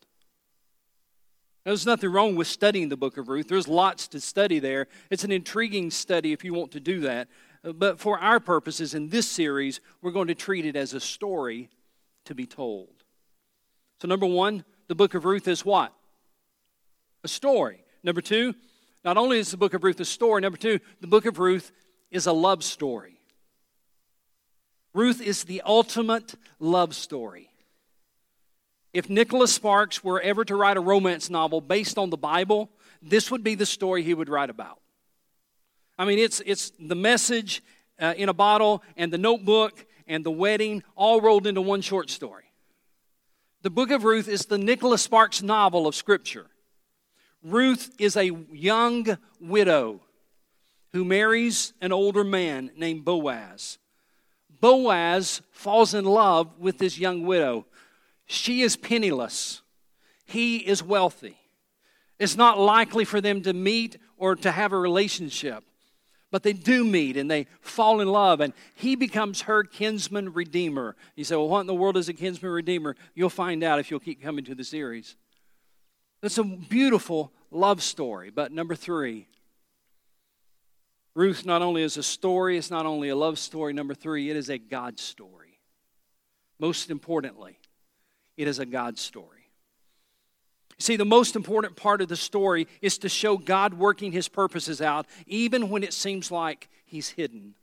there's 1.65 1.87
nothing 1.87 2.11
wrong 2.11 2.37
with 2.37 2.47
studying 2.47 2.89
the 2.89 2.97
book 2.97 3.17
of 3.17 3.29
Ruth. 3.29 3.49
There's 3.49 3.69
lots 3.69 4.09
to 4.09 4.21
study 4.21 4.59
there. 4.59 4.89
It's 5.11 5.25
an 5.25 5.33
intriguing 5.33 5.91
study 5.91 6.33
if 6.33 6.45
you 6.45 6.55
want 6.55 6.73
to 6.73 6.81
do 6.81 7.01
that. 7.01 7.29
But 7.63 8.01
for 8.01 8.19
our 8.19 8.41
purposes 8.41 8.95
in 8.95 9.09
this 9.09 9.29
series, 9.29 9.81
we're 10.01 10.11
going 10.11 10.29
to 10.29 10.35
treat 10.35 10.67
it 10.67 10.75
as 10.75 10.95
a 10.95 11.01
story 11.01 11.71
to 12.25 12.35
be 12.35 12.47
told. 12.47 12.89
So, 14.01 14.09
number 14.09 14.27
one, 14.27 14.65
the 14.89 14.97
book 14.97 15.15
of 15.15 15.25
Ruth 15.25 15.47
is 15.47 15.65
what? 15.65 15.93
A 17.23 17.29
story. 17.29 17.85
Number 18.03 18.21
two, 18.21 18.55
not 19.05 19.17
only 19.17 19.39
is 19.39 19.53
the 19.53 19.57
book 19.57 19.75
of 19.75 19.85
Ruth 19.85 20.01
a 20.01 20.05
story, 20.05 20.41
number 20.41 20.59
two, 20.59 20.81
the 21.01 21.07
book 21.07 21.25
of 21.25 21.39
Ruth 21.39 21.71
is 22.11 22.27
a 22.27 22.33
love 22.33 22.65
story. 22.65 23.12
Ruth 24.95 25.21
is 25.21 25.45
the 25.45 25.63
ultimate 25.65 26.35
love 26.59 26.95
story. 26.95 27.51
If 28.93 29.09
Nicholas 29.09 29.55
Sparks 29.55 30.05
were 30.05 30.21
ever 30.21 30.45
to 30.45 30.55
write 30.55 30.77
a 30.77 30.81
romance 30.81 31.31
novel 31.31 31.61
based 31.61 31.97
on 31.97 32.11
the 32.11 32.19
Bible, 32.19 32.71
this 33.01 33.31
would 33.31 33.43
be 33.43 33.55
the 33.55 33.67
story 33.67 34.03
he 34.03 34.13
would 34.13 34.29
write 34.29 34.51
about. 34.51 34.81
I 35.99 36.05
mean, 36.05 36.19
it's, 36.19 36.43
it's 36.45 36.73
the 36.79 36.95
message 36.95 37.63
uh, 37.99 38.15
in 38.17 38.29
a 38.29 38.35
bottle 38.35 38.83
and 38.97 39.13
the 39.13 39.19
notebook 39.19 39.87
and 40.07 40.25
the 40.25 40.31
wedding 40.31 40.83
all 40.95 41.21
rolled 41.21 41.47
into 41.47 41.63
one 41.63 41.81
short 41.81 42.11
story. 42.11 42.45
The 43.63 43.71
book 43.71 43.91
of 43.91 44.05
Ruth 44.05 44.29
is 44.29 44.47
the 44.47 44.59
Nicholas 44.59 45.03
Sparks 45.03 45.43
novel 45.43 45.87
of 45.87 45.95
Scripture. 45.95 46.47
Ruth 47.43 47.95
is 47.99 48.17
a 48.17 48.27
young 48.53 49.17
widow 49.41 50.01
who 50.93 51.05
marries 51.05 51.73
an 51.81 51.93
older 51.93 52.25
man 52.25 52.71
named 52.77 53.05
Boaz. 53.05 53.79
Boaz 54.63 55.43
falls 55.51 55.93
in 55.93 56.05
love 56.05 56.57
with 56.61 56.79
this 56.79 56.97
young 56.97 57.27
widow. 57.27 57.67
She 58.27 58.63
is 58.63 58.77
penniless, 58.77 59.61
he 60.25 60.59
is 60.59 60.83
wealthy. 60.83 61.37
It's 62.19 62.37
not 62.37 62.59
likely 62.59 63.05
for 63.05 63.21
them 63.21 63.43
to 63.43 63.53
meet 63.53 63.97
or 64.17 64.37
to 64.37 64.53
have 64.53 64.73
a 64.73 64.79
relationship. 64.79 65.65
But 66.31 66.45
they 66.45 66.53
do 66.53 66.85
meet 66.85 67.17
and 67.17 67.29
they 67.29 67.49
fall 67.61 68.01
in 68.01 68.07
love, 68.07 68.41
and 68.41 68.53
he 68.77 68.95
becomes 68.95 69.43
her 69.43 69.65
kinsman 69.65 70.33
redeemer. 70.33 70.95
You 71.17 71.25
say, 71.25 71.35
Well, 71.35 71.49
what 71.49 71.63
in 71.63 71.67
the 71.67 71.75
world 71.75 71.97
is 71.97 72.09
a 72.09 72.13
kinsman 72.13 72.53
redeemer? 72.53 72.95
You'll 73.15 73.29
find 73.29 73.65
out 73.65 73.81
if 73.81 73.91
you'll 73.91 74.01
keep 74.01 74.23
coming 74.23 74.45
to 74.45 74.55
the 74.55 74.63
series. 74.63 75.17
It's 76.23 76.39
a 76.39 76.45
beautiful 76.45 77.33
love 77.51 77.83
story. 77.83 78.31
But 78.31 78.53
number 78.53 78.77
three, 78.77 79.27
Ruth 81.15 81.45
not 81.45 81.63
only 81.63 81.83
is 81.83 81.97
a 81.97 82.03
story, 82.03 82.57
it's 82.57 82.71
not 82.71 82.87
only 82.87 83.11
a 83.11 83.17
love 83.17 83.39
story. 83.39 83.73
Number 83.73 83.95
three, 83.95 84.31
it 84.31 84.37
is 84.37 84.49
a 84.49 84.59
God 84.59 84.99
story. 84.99 85.59
Most 86.59 86.91
importantly, 86.91 87.59
it 88.37 88.49
is 88.49 88.59
a 88.59 88.67
God 88.67 88.99
story. 88.99 89.51
See, 90.79 90.97
the 90.97 91.05
most 91.05 91.37
important 91.37 91.77
part 91.77 92.01
of 92.01 92.09
the 92.09 92.17
story 92.17 92.67
is 92.81 92.99
to 92.99 93.09
show 93.09 93.37
God 93.37 93.75
working 93.75 94.11
his 94.11 94.29
purposes 94.29 94.81
out, 94.81 95.07
even 95.27 95.69
when 95.69 95.85
it 95.85 95.93
seems 95.93 96.31
like 96.31 96.69
he's 96.85 97.11
hidden. 97.11 97.55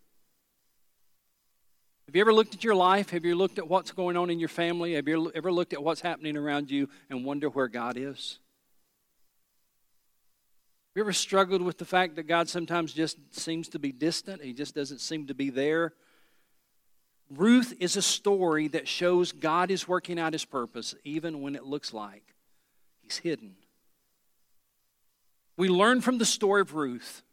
Have 2.06 2.16
you 2.16 2.22
ever 2.22 2.34
looked 2.34 2.56
at 2.56 2.64
your 2.64 2.76
life? 2.76 3.10
Have 3.10 3.26
you 3.26 3.36
looked 3.36 3.58
at 3.58 3.68
what's 3.68 3.92
going 3.92 4.18
on 4.18 4.30
in 4.30 4.40
your 4.40 4.50
family? 4.50 4.94
Have 4.94 5.08
you 5.08 5.32
ever 5.36 5.52
looked 5.52 5.74
at 5.74 5.84
what's 5.84 6.02
happening 6.02 6.38
around 6.38 6.72
you 6.72 6.88
and 7.10 7.26
wonder 7.26 7.50
where 7.50 7.68
God 7.68 7.98
is? 7.98 8.40
You 11.00 11.06
ever 11.06 11.14
struggled 11.14 11.62
with 11.62 11.78
the 11.78 11.86
fact 11.86 12.18
that 12.18 12.24
God 12.24 12.50
sometimes 12.50 12.92
just 12.92 13.16
seems 13.32 13.70
to 13.70 13.80
be 13.80 13.94
distant? 13.94 14.44
He 14.44 14.52
just 14.52 14.76
doesn't 14.76 15.00
seem 15.00 15.28
to 15.28 15.34
be 15.34 15.50
there. 15.50 15.94
Ruth 17.30 17.74
is 17.80 17.96
a 17.96 18.02
story 18.02 18.68
that 18.68 18.86
shows 18.86 19.32
God 19.32 19.72
is 19.72 19.88
working 19.88 20.20
out 20.20 20.34
his 20.34 20.44
purpose, 20.44 20.96
even 21.06 21.42
when 21.42 21.56
it 21.56 21.64
looks 21.64 21.94
like 21.94 22.36
He's 23.02 23.16
hidden. 23.16 23.56
We 25.56 25.70
learn 25.70 26.02
from 26.02 26.18
the 26.18 26.26
story 26.26 26.60
of 26.60 26.76
Ruth 26.76 27.24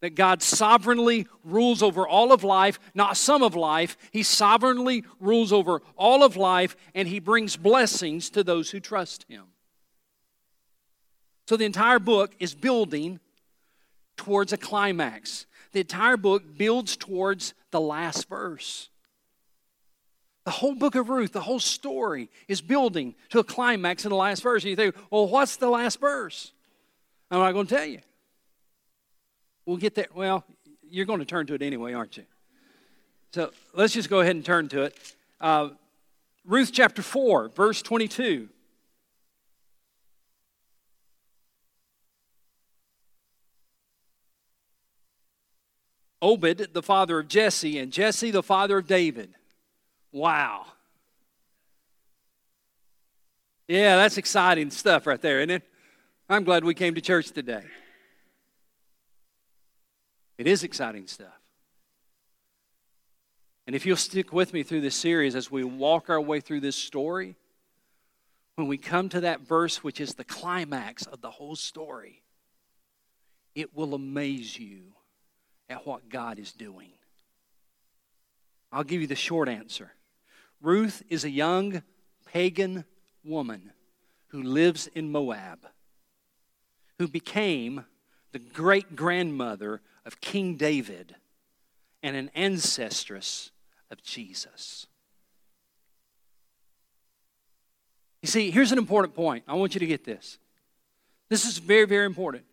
that 0.00 0.14
God 0.14 0.40
sovereignly 0.40 1.26
rules 1.44 1.82
over 1.82 2.08
all 2.08 2.32
of 2.32 2.44
life, 2.44 2.80
not 2.94 3.18
some 3.18 3.42
of 3.42 3.54
life. 3.54 3.98
He 4.10 4.22
sovereignly 4.22 5.04
rules 5.20 5.52
over 5.52 5.82
all 5.96 6.24
of 6.24 6.34
life, 6.34 6.76
and 6.94 7.08
He 7.08 7.18
brings 7.18 7.58
blessings 7.58 8.30
to 8.30 8.42
those 8.42 8.70
who 8.70 8.80
trust 8.80 9.26
Him. 9.28 9.48
So 11.46 11.56
the 11.56 11.64
entire 11.64 11.98
book 11.98 12.34
is 12.38 12.54
building 12.54 13.20
towards 14.16 14.52
a 14.52 14.56
climax. 14.56 15.46
The 15.72 15.80
entire 15.80 16.16
book 16.16 16.42
builds 16.56 16.96
towards 16.96 17.54
the 17.70 17.80
last 17.80 18.28
verse. 18.28 18.88
The 20.44 20.50
whole 20.50 20.74
book 20.74 20.94
of 20.94 21.08
Ruth, 21.08 21.32
the 21.32 21.40
whole 21.40 21.58
story 21.58 22.30
is 22.48 22.60
building 22.60 23.14
to 23.30 23.38
a 23.38 23.44
climax 23.44 24.04
in 24.04 24.10
the 24.10 24.16
last 24.16 24.42
verse. 24.42 24.62
And 24.62 24.70
you 24.70 24.76
think, 24.76 24.94
well, 25.10 25.26
what's 25.26 25.56
the 25.56 25.68
last 25.68 26.00
verse? 26.00 26.52
I'm 27.30 27.40
not 27.40 27.52
going 27.52 27.66
to 27.66 27.74
tell 27.74 27.86
you. 27.86 28.00
We'll 29.66 29.78
get 29.78 29.94
there. 29.94 30.06
Well, 30.14 30.44
you're 30.88 31.06
going 31.06 31.20
to 31.20 31.24
turn 31.24 31.46
to 31.46 31.54
it 31.54 31.62
anyway, 31.62 31.94
aren't 31.94 32.18
you? 32.18 32.24
So 33.32 33.50
let's 33.74 33.94
just 33.94 34.10
go 34.10 34.20
ahead 34.20 34.36
and 34.36 34.44
turn 34.44 34.68
to 34.68 34.82
it. 34.82 34.96
Uh, 35.40 35.70
Ruth 36.44 36.70
chapter 36.72 37.02
4, 37.02 37.48
verse 37.48 37.80
22. 37.82 38.48
Obed, 46.24 46.72
the 46.72 46.82
father 46.82 47.18
of 47.18 47.28
Jesse, 47.28 47.78
and 47.78 47.92
Jesse, 47.92 48.30
the 48.30 48.42
father 48.42 48.78
of 48.78 48.86
David. 48.86 49.34
Wow. 50.10 50.64
Yeah, 53.68 53.96
that's 53.96 54.16
exciting 54.16 54.70
stuff 54.70 55.06
right 55.06 55.20
there, 55.20 55.40
isn't 55.40 55.50
it? 55.50 55.62
I'm 56.26 56.44
glad 56.44 56.64
we 56.64 56.72
came 56.72 56.94
to 56.94 57.02
church 57.02 57.30
today. 57.30 57.62
It 60.38 60.46
is 60.46 60.62
exciting 60.62 61.08
stuff. 61.08 61.28
And 63.66 63.76
if 63.76 63.84
you'll 63.84 63.96
stick 63.98 64.32
with 64.32 64.54
me 64.54 64.62
through 64.62 64.80
this 64.80 64.96
series 64.96 65.34
as 65.34 65.50
we 65.50 65.62
walk 65.62 66.08
our 66.08 66.20
way 66.20 66.40
through 66.40 66.60
this 66.60 66.76
story, 66.76 67.36
when 68.54 68.66
we 68.66 68.78
come 68.78 69.10
to 69.10 69.20
that 69.20 69.42
verse, 69.42 69.84
which 69.84 70.00
is 70.00 70.14
the 70.14 70.24
climax 70.24 71.04
of 71.04 71.20
the 71.20 71.30
whole 71.30 71.54
story, 71.54 72.22
it 73.54 73.76
will 73.76 73.94
amaze 73.94 74.58
you 74.58 74.94
at 75.68 75.86
what 75.86 76.08
God 76.08 76.38
is 76.38 76.52
doing. 76.52 76.90
I'll 78.72 78.84
give 78.84 79.00
you 79.00 79.06
the 79.06 79.14
short 79.14 79.48
answer. 79.48 79.92
Ruth 80.60 81.02
is 81.08 81.24
a 81.24 81.30
young 81.30 81.82
pagan 82.26 82.84
woman 83.24 83.72
who 84.28 84.42
lives 84.42 84.88
in 84.88 85.12
Moab, 85.12 85.66
who 86.98 87.06
became 87.06 87.84
the 88.32 88.38
great 88.40 88.96
grandmother 88.96 89.80
of 90.04 90.20
King 90.20 90.56
David 90.56 91.14
and 92.02 92.16
an 92.16 92.30
ancestress 92.36 93.50
of 93.90 94.02
Jesus. 94.02 94.86
You 98.22 98.28
see, 98.28 98.50
here's 98.50 98.72
an 98.72 98.78
important 98.78 99.14
point. 99.14 99.44
I 99.46 99.54
want 99.54 99.74
you 99.74 99.80
to 99.80 99.86
get 99.86 100.04
this. 100.04 100.38
This 101.28 101.44
is 101.44 101.58
very, 101.58 101.84
very 101.84 102.06
important. 102.06 102.44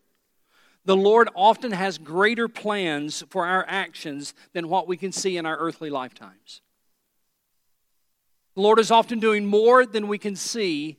The 0.84 0.96
Lord 0.96 1.28
often 1.34 1.72
has 1.72 1.98
greater 1.98 2.48
plans 2.48 3.22
for 3.28 3.46
our 3.46 3.64
actions 3.68 4.34
than 4.52 4.68
what 4.68 4.88
we 4.88 4.96
can 4.96 5.12
see 5.12 5.36
in 5.36 5.46
our 5.46 5.56
earthly 5.56 5.90
lifetimes. 5.90 6.60
The 8.54 8.62
Lord 8.62 8.78
is 8.78 8.90
often 8.90 9.20
doing 9.20 9.46
more 9.46 9.86
than 9.86 10.08
we 10.08 10.18
can 10.18 10.36
see 10.36 10.98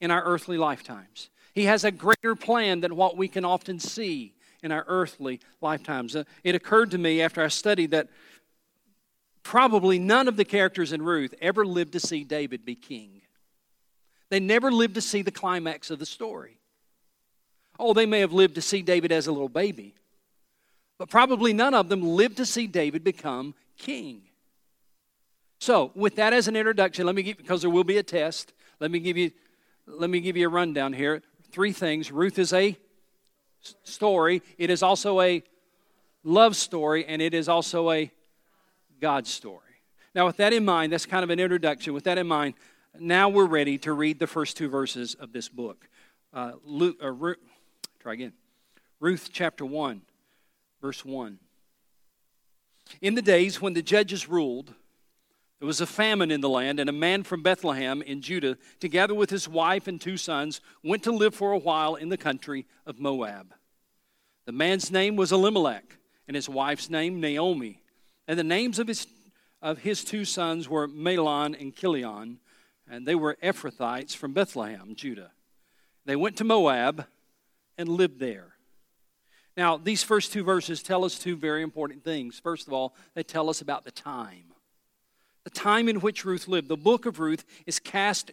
in 0.00 0.10
our 0.10 0.24
earthly 0.24 0.56
lifetimes. 0.56 1.30
He 1.54 1.64
has 1.64 1.84
a 1.84 1.90
greater 1.90 2.34
plan 2.34 2.80
than 2.80 2.96
what 2.96 3.16
we 3.16 3.28
can 3.28 3.44
often 3.44 3.78
see 3.78 4.34
in 4.62 4.72
our 4.72 4.84
earthly 4.88 5.40
lifetimes. 5.60 6.16
Uh, 6.16 6.24
it 6.42 6.54
occurred 6.54 6.90
to 6.92 6.98
me 6.98 7.20
after 7.20 7.42
I 7.42 7.48
studied 7.48 7.90
that 7.90 8.08
probably 9.42 9.98
none 9.98 10.28
of 10.28 10.36
the 10.36 10.44
characters 10.44 10.92
in 10.92 11.02
Ruth 11.02 11.34
ever 11.40 11.66
lived 11.66 11.92
to 11.92 12.00
see 12.00 12.24
David 12.24 12.64
be 12.64 12.74
king. 12.74 13.20
They 14.30 14.40
never 14.40 14.72
lived 14.72 14.94
to 14.94 15.02
see 15.02 15.20
the 15.20 15.30
climax 15.30 15.90
of 15.90 15.98
the 15.98 16.06
story. 16.06 16.61
Oh, 17.82 17.92
they 17.92 18.06
may 18.06 18.20
have 18.20 18.32
lived 18.32 18.54
to 18.54 18.62
see 18.62 18.80
David 18.80 19.10
as 19.10 19.26
a 19.26 19.32
little 19.32 19.48
baby, 19.48 19.96
but 20.98 21.10
probably 21.10 21.52
none 21.52 21.74
of 21.74 21.88
them 21.88 22.00
lived 22.00 22.36
to 22.36 22.46
see 22.46 22.68
David 22.68 23.02
become 23.02 23.54
king. 23.76 24.22
So, 25.58 25.90
with 25.96 26.14
that 26.16 26.32
as 26.32 26.46
an 26.46 26.54
introduction, 26.54 27.06
let 27.06 27.16
me 27.16 27.24
give 27.24 27.38
because 27.38 27.62
there 27.62 27.70
will 27.70 27.84
be 27.84 27.98
a 27.98 28.02
test. 28.02 28.52
Let 28.78 28.92
me 28.92 29.00
give 29.00 29.16
you 29.16 29.32
let 29.86 30.10
me 30.10 30.20
give 30.20 30.36
you 30.36 30.46
a 30.46 30.50
rundown 30.50 30.92
here. 30.92 31.22
Three 31.50 31.72
things. 31.72 32.12
Ruth 32.12 32.38
is 32.38 32.52
a 32.52 32.76
story. 33.82 34.42
It 34.58 34.70
is 34.70 34.84
also 34.84 35.20
a 35.20 35.42
love 36.22 36.54
story, 36.54 37.04
and 37.04 37.20
it 37.20 37.34
is 37.34 37.48
also 37.48 37.90
a 37.90 38.12
God 39.00 39.26
story. 39.26 39.58
Now, 40.14 40.26
with 40.26 40.36
that 40.36 40.52
in 40.52 40.64
mind, 40.64 40.92
that's 40.92 41.06
kind 41.06 41.24
of 41.24 41.30
an 41.30 41.40
introduction. 41.40 41.94
With 41.94 42.04
that 42.04 42.18
in 42.18 42.28
mind, 42.28 42.54
now 42.98 43.28
we're 43.28 43.46
ready 43.46 43.76
to 43.78 43.92
read 43.92 44.20
the 44.20 44.28
first 44.28 44.56
two 44.56 44.68
verses 44.68 45.14
of 45.14 45.32
this 45.32 45.48
book. 45.48 45.88
Uh, 46.32 46.52
Luke, 46.64 46.96
uh, 47.02 47.10
try 48.02 48.14
again. 48.14 48.32
Ruth 48.98 49.28
chapter 49.32 49.64
1, 49.64 50.02
verse 50.80 51.04
1. 51.04 51.38
In 53.00 53.14
the 53.14 53.22
days 53.22 53.60
when 53.60 53.74
the 53.74 53.82
judges 53.82 54.28
ruled, 54.28 54.74
there 55.60 55.68
was 55.68 55.80
a 55.80 55.86
famine 55.86 56.32
in 56.32 56.40
the 56.40 56.48
land, 56.48 56.80
and 56.80 56.90
a 56.90 56.92
man 56.92 57.22
from 57.22 57.44
Bethlehem 57.44 58.02
in 58.02 58.20
Judah, 58.20 58.58
together 58.80 59.14
with 59.14 59.30
his 59.30 59.48
wife 59.48 59.86
and 59.86 60.00
two 60.00 60.16
sons, 60.16 60.60
went 60.82 61.04
to 61.04 61.12
live 61.12 61.32
for 61.32 61.52
a 61.52 61.58
while 61.58 61.94
in 61.94 62.08
the 62.08 62.16
country 62.16 62.66
of 62.84 62.98
Moab. 62.98 63.54
The 64.46 64.52
man's 64.52 64.90
name 64.90 65.14
was 65.14 65.30
Elimelech, 65.30 65.98
and 66.26 66.34
his 66.34 66.48
wife's 66.48 66.90
name 66.90 67.20
Naomi. 67.20 67.84
And 68.26 68.36
the 68.36 68.42
names 68.42 68.80
of 68.80 68.88
his, 68.88 69.06
of 69.60 69.78
his 69.78 70.02
two 70.02 70.24
sons 70.24 70.68
were 70.68 70.88
Mahlon 70.88 71.54
and 71.60 71.72
Chilion, 71.72 72.40
and 72.90 73.06
they 73.06 73.14
were 73.14 73.38
Ephrathites 73.40 74.16
from 74.16 74.32
Bethlehem, 74.32 74.96
Judah. 74.96 75.30
They 76.04 76.16
went 76.16 76.36
to 76.38 76.44
Moab 76.44 77.06
and 77.78 77.88
lived 77.88 78.18
there. 78.18 78.48
Now, 79.56 79.76
these 79.76 80.02
first 80.02 80.32
two 80.32 80.44
verses 80.44 80.82
tell 80.82 81.04
us 81.04 81.18
two 81.18 81.36
very 81.36 81.62
important 81.62 82.04
things. 82.04 82.38
First 82.38 82.66
of 82.66 82.72
all, 82.72 82.94
they 83.14 83.22
tell 83.22 83.50
us 83.50 83.60
about 83.60 83.84
the 83.84 83.90
time 83.90 84.52
the 85.44 85.50
time 85.50 85.88
in 85.88 86.00
which 86.00 86.24
Ruth 86.24 86.48
lived. 86.48 86.68
The 86.68 86.76
book 86.76 87.06
of 87.06 87.18
Ruth 87.18 87.44
is 87.66 87.78
cast 87.78 88.30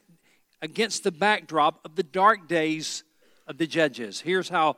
against 0.61 1.03
the 1.03 1.11
backdrop 1.11 1.79
of 1.85 1.95
the 1.95 2.03
dark 2.03 2.47
days 2.47 3.03
of 3.47 3.57
the 3.57 3.67
judges. 3.67 4.21
Here's 4.21 4.49
how 4.49 4.77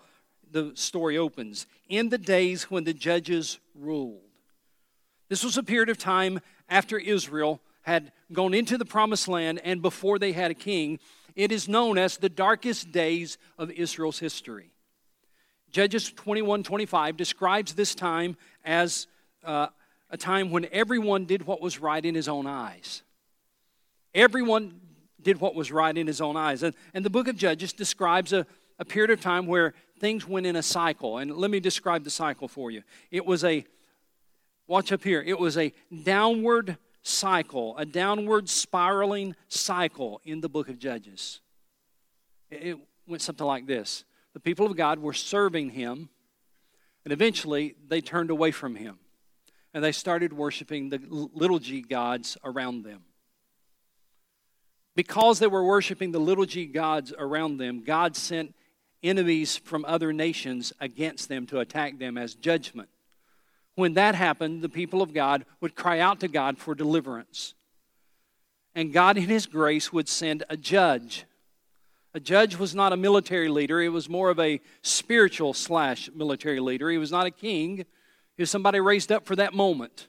the 0.50 0.72
story 0.76 1.18
opens 1.18 1.66
In 1.90 2.10
the 2.10 2.18
days 2.18 2.70
when 2.70 2.84
the 2.84 2.94
judges 2.94 3.60
ruled. 3.76 4.22
This 5.30 5.44
was 5.44 5.58
a 5.58 5.64
period 5.64 5.90
of 5.90 5.98
time 5.98 6.42
after 6.70 6.98
Israel 6.98 7.62
had 7.84 8.12
gone 8.32 8.54
into 8.54 8.78
the 8.78 8.86
promised 8.86 9.28
land 9.28 9.60
and 9.64 9.82
before 9.82 10.20
they 10.20 10.34
had 10.34 10.52
a 10.52 10.56
king. 10.56 11.00
It 11.36 11.52
is 11.52 11.68
known 11.68 11.98
as 11.98 12.18
the 12.18 12.30
darkest 12.30 12.92
days 12.92 13.38
of 13.58 13.72
Israel's 13.72 14.20
history. 14.20 14.72
Judges 15.72 16.12
21 16.12 16.64
25 16.64 17.18
describes 17.18 17.74
this 17.74 17.96
time 17.96 18.36
as 18.66 19.08
uh, 19.44 19.68
a 20.10 20.18
time 20.18 20.52
when 20.52 20.68
everyone 20.72 21.26
did 21.26 21.46
what 21.46 21.62
was 21.62 21.80
right 21.80 22.06
in 22.06 22.14
his 22.14 22.28
own 22.28 22.46
eyes. 22.46 23.04
Everyone 24.14 24.82
did 25.22 25.40
what 25.40 25.56
was 25.56 25.72
right 25.72 25.98
in 25.98 26.08
his 26.08 26.20
own 26.20 26.36
eyes. 26.36 26.64
And, 26.64 26.76
and 26.94 27.06
the 27.06 27.10
book 27.10 27.28
of 27.28 27.38
Judges 27.38 27.72
describes 27.72 28.34
a, 28.34 28.46
a 28.80 28.86
period 28.86 29.12
of 29.12 29.22
time 29.22 29.48
where 29.48 29.74
things 30.00 30.28
went 30.28 30.46
in 30.46 30.56
a 30.56 30.64
cycle. 30.64 31.20
And 31.20 31.32
let 31.32 31.50
me 31.52 31.60
describe 31.60 32.04
the 32.04 32.10
cycle 32.10 32.48
for 32.48 32.72
you. 32.72 32.84
It 33.10 33.26
was 33.26 33.44
a, 33.44 33.66
watch 34.68 34.92
up 34.92 35.04
here, 35.04 35.24
it 35.26 35.40
was 35.40 35.58
a 35.58 35.72
downward 36.04 36.78
cycle, 37.04 37.76
a 37.78 37.86
downward 37.86 38.50
spiraling 38.50 39.36
cycle 39.48 40.22
in 40.24 40.42
the 40.42 40.50
book 40.50 40.70
of 40.70 40.78
Judges. 40.78 41.42
It 42.50 42.78
went 43.08 43.22
something 43.22 43.46
like 43.46 43.66
this 43.66 44.04
The 44.34 44.40
people 44.40 44.66
of 44.66 44.76
God 44.76 45.00
were 45.00 45.14
serving 45.14 45.72
him, 45.72 46.10
and 47.04 47.12
eventually 47.12 47.76
they 47.88 48.02
turned 48.02 48.30
away 48.30 48.52
from 48.52 48.76
him. 48.76 49.00
And 49.74 49.82
they 49.82 49.94
started 49.94 50.34
worshiping 50.34 50.90
the 50.90 51.00
little 51.34 51.60
g 51.60 51.82
gods 51.82 52.38
around 52.44 52.84
them. 52.84 53.04
Because 54.96 55.40
they 55.40 55.48
were 55.48 55.64
worshiping 55.64 56.12
the 56.12 56.20
little 56.20 56.46
g 56.46 56.66
gods 56.66 57.14
around 57.18 57.58
them, 57.58 57.82
God 57.82 58.18
sent 58.18 58.54
enemies 59.02 59.58
from 59.58 59.86
other 59.86 60.12
nations 60.12 60.74
against 60.80 61.30
them 61.30 61.46
to 61.48 61.60
attack 61.60 62.00
them 62.00 62.18
as 62.18 62.36
judgment. 62.36 62.90
When 63.76 63.94
that 63.94 64.16
happened, 64.16 64.62
the 64.62 64.70
people 64.70 65.02
of 65.02 65.14
God 65.14 65.46
would 65.62 65.76
cry 65.76 66.00
out 66.00 66.20
to 66.22 66.28
God 66.28 66.58
for 66.58 66.76
deliverance. 66.76 67.54
And 68.76 68.94
God, 68.94 69.18
in 69.18 69.28
His 69.28 69.46
grace, 69.46 69.92
would 69.92 70.08
send 70.08 70.44
a 70.50 70.58
judge. 70.58 71.26
A 72.14 72.20
judge 72.20 72.58
was 72.58 72.76
not 72.76 72.94
a 72.94 72.98
military 72.98 73.48
leader, 73.48 73.82
it 73.82 73.90
was 73.90 74.10
more 74.10 74.30
of 74.30 74.40
a 74.40 74.60
spiritual 74.82 75.54
slash 75.54 76.10
military 76.14 76.60
leader. 76.60 76.90
He 76.90 76.98
was 76.98 77.12
not 77.12 77.26
a 77.26 77.32
king, 77.32 77.86
he 78.36 78.42
was 78.42 78.52
somebody 78.52 78.80
raised 78.80 79.12
up 79.12 79.26
for 79.26 79.36
that 79.38 79.54
moment. 79.54 80.08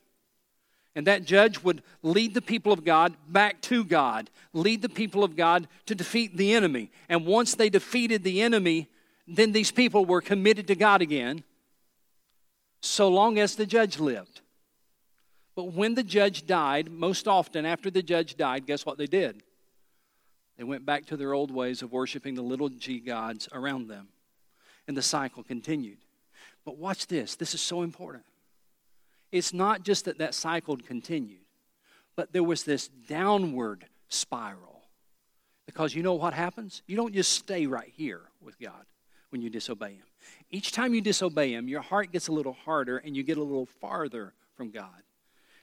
And 0.95 1.07
that 1.07 1.25
judge 1.25 1.63
would 1.63 1.83
lead 2.03 2.35
the 2.35 2.43
people 2.43 2.73
of 2.73 2.85
God 2.85 3.15
back 3.27 3.63
to 3.63 3.83
God, 3.85 4.31
lead 4.53 4.83
the 4.83 4.89
people 4.89 5.25
of 5.25 5.37
God 5.37 5.69
to 5.87 5.95
defeat 5.95 6.37
the 6.37 6.53
enemy. 6.53 6.91
And 7.09 7.25
once 7.25 7.55
they 7.55 7.71
defeated 7.71 8.25
the 8.25 8.43
enemy, 8.43 8.89
then 9.27 9.53
these 9.53 9.71
people 9.71 10.05
were 10.05 10.21
committed 10.21 10.67
to 10.67 10.75
God 10.75 11.01
again, 11.01 11.45
so 12.83 13.09
long 13.09 13.39
as 13.39 13.55
the 13.55 13.65
judge 13.65 13.99
lived. 13.99 14.41
But 15.55 15.73
when 15.73 15.95
the 15.95 16.03
judge 16.03 16.47
died, 16.47 16.91
most 16.91 17.29
often 17.29 17.65
after 17.65 17.91
the 17.91 18.03
judge 18.03 18.37
died, 18.37 18.67
guess 18.67 18.85
what 18.85 18.99
they 18.99 19.07
did? 19.07 19.43
They 20.59 20.65
went 20.65 20.85
back 20.85 21.07
to 21.07 21.17
their 21.17 21.33
old 21.33 21.51
ways 21.51 21.83
of 21.83 21.93
worshiping 21.93 22.35
the 22.35 22.43
little 22.43 22.69
g 22.69 22.99
gods 22.99 23.49
around 23.53 23.89
them. 23.89 24.09
And 24.89 24.97
the 24.97 25.03
cycle 25.03 25.45
continued. 25.45 25.99
But 26.65 26.77
watch 26.77 27.07
this, 27.07 27.37
this 27.37 27.55
is 27.55 27.61
so 27.61 27.83
important. 27.83 28.25
It's 29.31 29.55
not 29.55 29.83
just 29.83 30.05
that 30.07 30.19
that 30.19 30.35
cycle 30.35 30.77
continued, 30.77 31.41
but 32.17 32.33
there 32.33 32.43
was 32.43 32.65
this 32.65 32.89
downward 32.89 33.87
spiral. 34.09 34.83
Because 35.67 35.95
you 35.95 36.03
know 36.03 36.15
what 36.15 36.35
happens? 36.35 36.83
You 36.87 36.97
don't 36.97 37.15
just 37.15 37.33
stay 37.33 37.67
right 37.67 37.93
here 37.95 38.23
with 38.43 38.59
God 38.59 38.85
when 39.33 39.43
you 39.43 39.51
disobey 39.51 39.95
Him. 39.95 40.05
Each 40.51 40.71
time 40.71 40.95
you 40.95 41.01
disobey 41.01 41.55
Him, 41.55 41.67
your 41.67 41.81
heart 41.81 42.13
gets 42.13 42.29
a 42.29 42.33
little 42.33 42.53
harder 42.53 42.99
and 42.99 43.17
you 43.17 43.23
get 43.23 43.39
a 43.39 43.43
little 43.43 43.67
farther 43.67 44.35
from 44.55 44.71
God. 44.71 45.03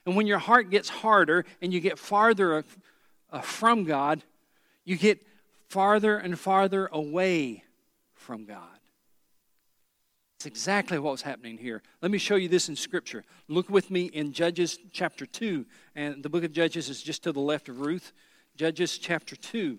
And 0.04 0.16
when 0.16 0.26
your 0.26 0.38
heart 0.38 0.70
gets 0.70 0.88
harder 0.88 1.44
and 1.62 1.72
you 1.72 1.80
get 1.80 1.98
farther 1.98 2.64
uh, 3.30 3.40
from 3.40 3.84
God, 3.84 4.22
you 4.84 4.96
get 4.96 5.24
farther 5.68 6.16
and 6.16 6.38
farther 6.38 6.88
away 6.92 7.64
from 8.14 8.44
God. 8.44 8.66
It's 10.36 10.46
exactly 10.46 10.98
what 10.98 11.12
was 11.12 11.22
happening 11.22 11.58
here. 11.58 11.82
Let 12.00 12.10
me 12.10 12.16
show 12.16 12.36
you 12.36 12.48
this 12.48 12.70
in 12.70 12.74
Scripture. 12.74 13.24
Look 13.46 13.68
with 13.68 13.90
me 13.90 14.06
in 14.06 14.32
Judges 14.32 14.78
chapter 14.90 15.26
2. 15.26 15.66
And 15.94 16.22
the 16.22 16.30
book 16.30 16.44
of 16.44 16.52
Judges 16.52 16.88
is 16.88 17.02
just 17.02 17.22
to 17.24 17.32
the 17.32 17.40
left 17.40 17.68
of 17.68 17.80
Ruth. 17.80 18.12
Judges 18.56 18.96
chapter 18.96 19.36
2. 19.36 19.78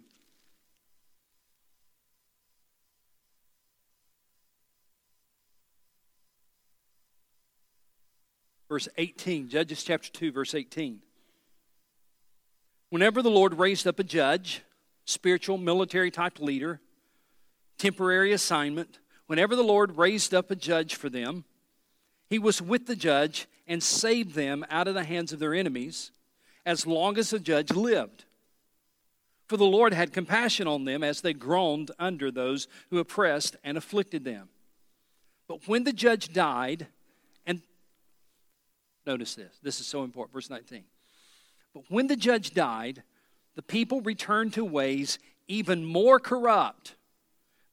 Verse 8.71 8.87
18. 8.97 9.49
Judges 9.49 9.83
chapter 9.83 10.09
2, 10.09 10.31
verse 10.31 10.55
18. 10.55 11.01
Whenever 12.89 13.21
the 13.21 13.29
Lord 13.29 13.59
raised 13.59 13.85
up 13.85 13.99
a 13.99 14.03
judge, 14.05 14.61
spiritual 15.03 15.57
military 15.57 16.09
type 16.09 16.39
leader, 16.39 16.79
temporary 17.77 18.31
assignment, 18.31 18.99
whenever 19.27 19.57
the 19.57 19.61
Lord 19.61 19.97
raised 19.97 20.33
up 20.33 20.51
a 20.51 20.55
judge 20.55 20.95
for 20.95 21.09
them, 21.09 21.43
he 22.29 22.39
was 22.39 22.61
with 22.61 22.85
the 22.85 22.95
judge 22.95 23.45
and 23.67 23.83
saved 23.83 24.35
them 24.35 24.65
out 24.69 24.87
of 24.87 24.93
the 24.93 25.03
hands 25.03 25.33
of 25.33 25.39
their 25.39 25.53
enemies 25.53 26.11
as 26.65 26.87
long 26.87 27.17
as 27.17 27.31
the 27.31 27.39
judge 27.39 27.71
lived. 27.71 28.23
For 29.47 29.57
the 29.57 29.65
Lord 29.65 29.91
had 29.93 30.13
compassion 30.13 30.65
on 30.65 30.85
them 30.85 31.03
as 31.03 31.19
they 31.19 31.33
groaned 31.33 31.91
under 31.99 32.31
those 32.31 32.69
who 32.89 32.99
oppressed 32.99 33.57
and 33.65 33.77
afflicted 33.77 34.23
them. 34.23 34.47
But 35.49 35.67
when 35.67 35.83
the 35.83 35.91
judge 35.91 36.31
died, 36.31 36.87
notice 39.05 39.35
this, 39.35 39.59
this 39.61 39.79
is 39.79 39.87
so 39.87 40.03
important, 40.03 40.33
verse 40.33 40.49
19. 40.49 40.83
But 41.73 41.83
when 41.89 42.07
the 42.07 42.15
judge 42.15 42.53
died, 42.53 43.03
the 43.55 43.61
people 43.61 44.01
returned 44.01 44.53
to 44.53 44.65
ways 44.65 45.19
even 45.47 45.85
more 45.85 46.19
corrupt 46.19 46.95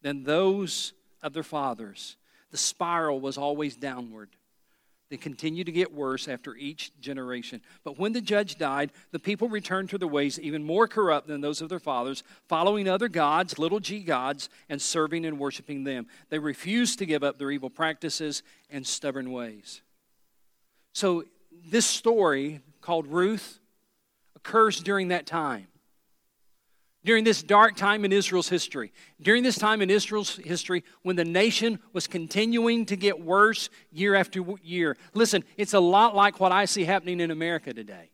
than 0.03 0.25
those 0.25 0.93
of 1.23 1.33
their 1.33 1.43
fathers. 1.43 2.17
The 2.51 2.57
spiral 2.57 3.21
was 3.21 3.37
always 3.37 3.77
downward. 3.77 4.31
They 5.11 5.17
continued 5.17 5.67
to 5.67 5.73
get 5.73 5.95
worse 5.95 6.29
after 6.29 6.55
each 6.55 6.93
generation. 7.01 7.63
But 7.83 7.99
when 7.99 8.13
the 8.13 8.21
judge 8.21 8.59
died, 8.59 8.93
the 9.11 9.19
people 9.19 9.49
returned 9.49 9.89
to 9.91 9.99
their 9.99 10.07
ways 10.07 10.39
even 10.39 10.63
more 10.63 10.87
corrupt 10.87 11.29
than 11.29 11.41
those 11.41 11.63
of 11.63 11.71
their 11.71 11.79
fathers, 11.79 12.23
following 12.47 12.89
other 12.89 13.09
gods, 13.09 13.59
little 13.59 13.81
g 13.81 14.01
gods, 14.01 14.51
and 14.69 14.81
serving 14.83 15.25
and 15.25 15.39
worshiping 15.39 15.85
them. 15.85 16.07
They 16.29 16.39
refused 16.39 16.99
to 16.99 17.07
give 17.07 17.23
up 17.25 17.39
their 17.39 17.51
evil 17.51 17.71
practices 17.71 18.43
and 18.69 18.87
stubborn 18.87 19.33
ways. 19.33 19.81
So, 20.99 21.23
this 21.71 21.87
story 21.87 22.61
called 22.81 23.07
Ruth 23.07 23.61
occurs 24.35 24.81
during 24.81 25.09
that 25.09 25.27
time 25.27 25.69
during 27.05 27.23
this 27.23 27.41
dark 27.41 27.77
time 27.77 28.05
in 28.05 28.13
Israel's 28.13 28.49
history, 28.49 28.93
during 29.23 29.45
this 29.45 29.57
time 29.57 29.81
in 29.81 29.91
Israel's 29.91 30.35
history 30.39 30.83
when 31.03 31.15
the 31.15 31.25
nation 31.25 31.79
was 31.93 32.09
continuing 32.09 32.85
to 32.87 32.97
get 32.97 33.21
worse 33.25 33.71
year 33.93 34.17
after 34.17 34.45
year. 34.61 34.97
Listen, 35.15 35.45
it's 35.57 35.73
a 35.73 35.79
lot 35.79 36.17
like 36.17 36.41
what 36.41 36.51
I 36.51 36.65
see 36.65 36.85
happening 36.85 37.21
in 37.21 37.31
America 37.31 37.73
today. 37.73 38.11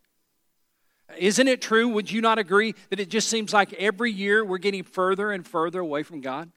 Isn't 1.17 1.49
it 1.49 1.63
true? 1.63 1.89
Would 1.89 2.13
you 2.13 2.21
not 2.21 2.39
agree 2.39 2.75
that 2.91 3.01
it 3.01 3.09
just 3.09 3.31
seems 3.31 3.55
like 3.55 3.73
every 3.73 4.13
year 4.13 4.45
we're 4.45 4.59
getting 4.59 4.83
further 4.83 5.33
and 5.33 5.49
further 5.49 5.81
away 5.81 6.03
from 6.03 6.21
God? 6.21 6.51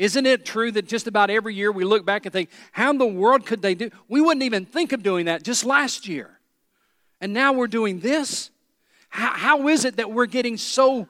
Isn't 0.00 0.26
it 0.26 0.44
true 0.44 0.72
that 0.72 0.88
just 0.88 1.06
about 1.06 1.30
every 1.30 1.54
year 1.54 1.70
we 1.70 1.84
look 1.84 2.04
back 2.04 2.26
and 2.26 2.32
think, 2.32 2.50
how 2.72 2.90
in 2.90 2.98
the 2.98 3.06
world 3.06 3.46
could 3.46 3.62
they 3.62 3.76
do? 3.76 3.90
We 4.08 4.20
wouldn't 4.20 4.42
even 4.42 4.64
think 4.64 4.92
of 4.92 5.04
doing 5.04 5.26
that 5.26 5.44
just 5.44 5.64
last 5.64 6.08
year. 6.08 6.40
And 7.20 7.32
now 7.32 7.52
we're 7.52 7.68
doing 7.68 8.00
this? 8.00 8.50
how, 9.10 9.32
how 9.32 9.68
is 9.68 9.84
it 9.84 9.96
that 9.96 10.10
we're 10.10 10.26
getting 10.26 10.56
so 10.56 11.08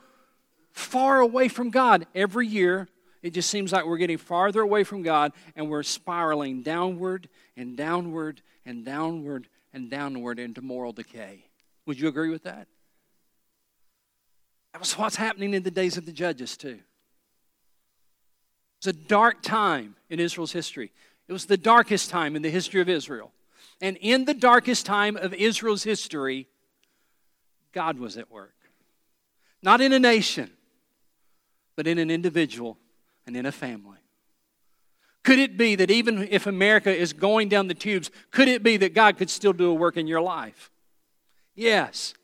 far 0.73 1.21
away 1.21 1.49
from 1.49 1.71
God. 1.71 2.07
Every 2.15 2.47
year, 2.47 2.89
it 3.23 3.35
just 3.35 3.51
seems 3.51 3.73
like 3.73 3.85
we're 3.85 3.99
getting 3.99 4.19
farther 4.19 4.61
away 4.61 4.85
from 4.85 5.03
God 5.03 5.33
and 5.55 5.69
we're 5.69 5.83
spiraling 5.83 6.63
downward 6.63 7.29
and 7.57 7.77
downward 7.77 8.43
and 8.65 8.85
downward 8.85 9.49
and 9.73 9.91
downward 9.91 10.39
into 10.39 10.63
moral 10.63 10.93
decay. 10.93 11.45
Would 11.87 12.01
you 12.01 12.09
agree 12.09 12.31
with 12.31 12.45
that? 12.45 12.67
That 14.73 14.79
was 14.79 14.97
what's 14.97 15.17
happening 15.17 15.55
in 15.55 15.63
the 15.63 15.71
days 15.71 15.97
of 15.97 16.07
the 16.07 16.13
judges, 16.13 16.57
too. 16.57 16.79
It 18.81 18.87
was 18.87 18.95
a 18.95 18.99
dark 18.99 19.43
time 19.43 19.95
in 20.09 20.21
Israel's 20.21 20.53
history. 20.53 20.91
It 21.29 21.33
was 21.33 21.45
the 21.45 21.59
darkest 21.59 22.09
time 22.09 22.35
in 22.35 22.41
the 22.41 22.49
history 22.49 22.81
of 22.81 22.89
Israel. 22.89 23.31
And 23.83 23.99
in 24.01 24.25
the 24.25 24.33
darkest 24.35 24.87
time 24.87 25.17
of 25.17 25.35
Israel's 25.35 25.83
history, 25.83 26.49
God 27.73 27.99
was 27.99 28.17
at 28.17 28.31
work. 28.31 28.55
Not 29.63 29.83
in 29.83 29.93
a 29.93 29.99
nation, 29.99 30.51
but 31.77 31.87
in 31.87 31.99
an 31.99 32.11
individual 32.11 32.79
and 33.27 33.37
in 33.37 33.45
a 33.45 33.53
family. 33.53 33.99
Could 35.23 35.39
it 35.39 35.59
be 35.59 35.75
that 35.75 35.91
even 35.91 36.27
if 36.31 36.47
America 36.47 36.95
is 36.95 37.13
going 37.13 37.51
down 37.51 37.69
the 37.69 37.75
tubes, 37.75 38.11
could 38.31 38.49
it 38.49 38.63
be 38.63 38.79
that 38.79 38.95
God 38.95 39.19
could 39.19 39.29
still 39.29 39.53
do 39.53 39.71
a 39.71 39.75
work 39.75 39.99
in 39.99 40.07
your 40.07 40.23
life? 40.23 40.71
Yes. 41.55 42.15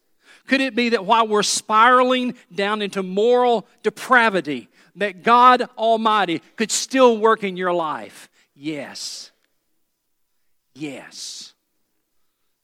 Could 0.46 0.62
it 0.62 0.74
be 0.74 0.88
that 0.90 1.04
while 1.04 1.28
we're 1.28 1.42
spiraling 1.42 2.34
down 2.54 2.80
into 2.80 3.02
moral 3.02 3.66
depravity, 3.82 4.70
that 4.96 5.22
God 5.22 5.68
Almighty 5.76 6.40
could 6.56 6.70
still 6.70 7.18
work 7.18 7.44
in 7.44 7.56
your 7.56 7.72
life? 7.72 8.28
Yes. 8.54 9.30
Yes. 10.74 11.54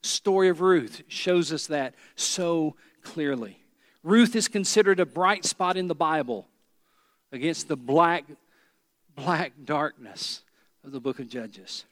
Story 0.03 0.49
of 0.49 0.61
Ruth 0.61 1.03
shows 1.09 1.53
us 1.53 1.69
that 1.69 1.95
so 2.17 2.77
clearly. 3.03 3.59
Ruth 4.03 4.35
is 4.35 4.49
considered 4.49 4.99
a 4.99 5.07
bright 5.07 5.45
spot 5.45 5.77
in 5.77 5.87
the 5.87 5.95
Bible 5.95 6.49
against 7.31 7.69
the 7.69 7.77
black, 7.77 8.25
black 9.15 9.53
darkness 9.65 10.43
of 10.85 10.93
the 10.93 11.01
book 11.01 11.21
of 11.21 11.29
Judges. 11.29 11.85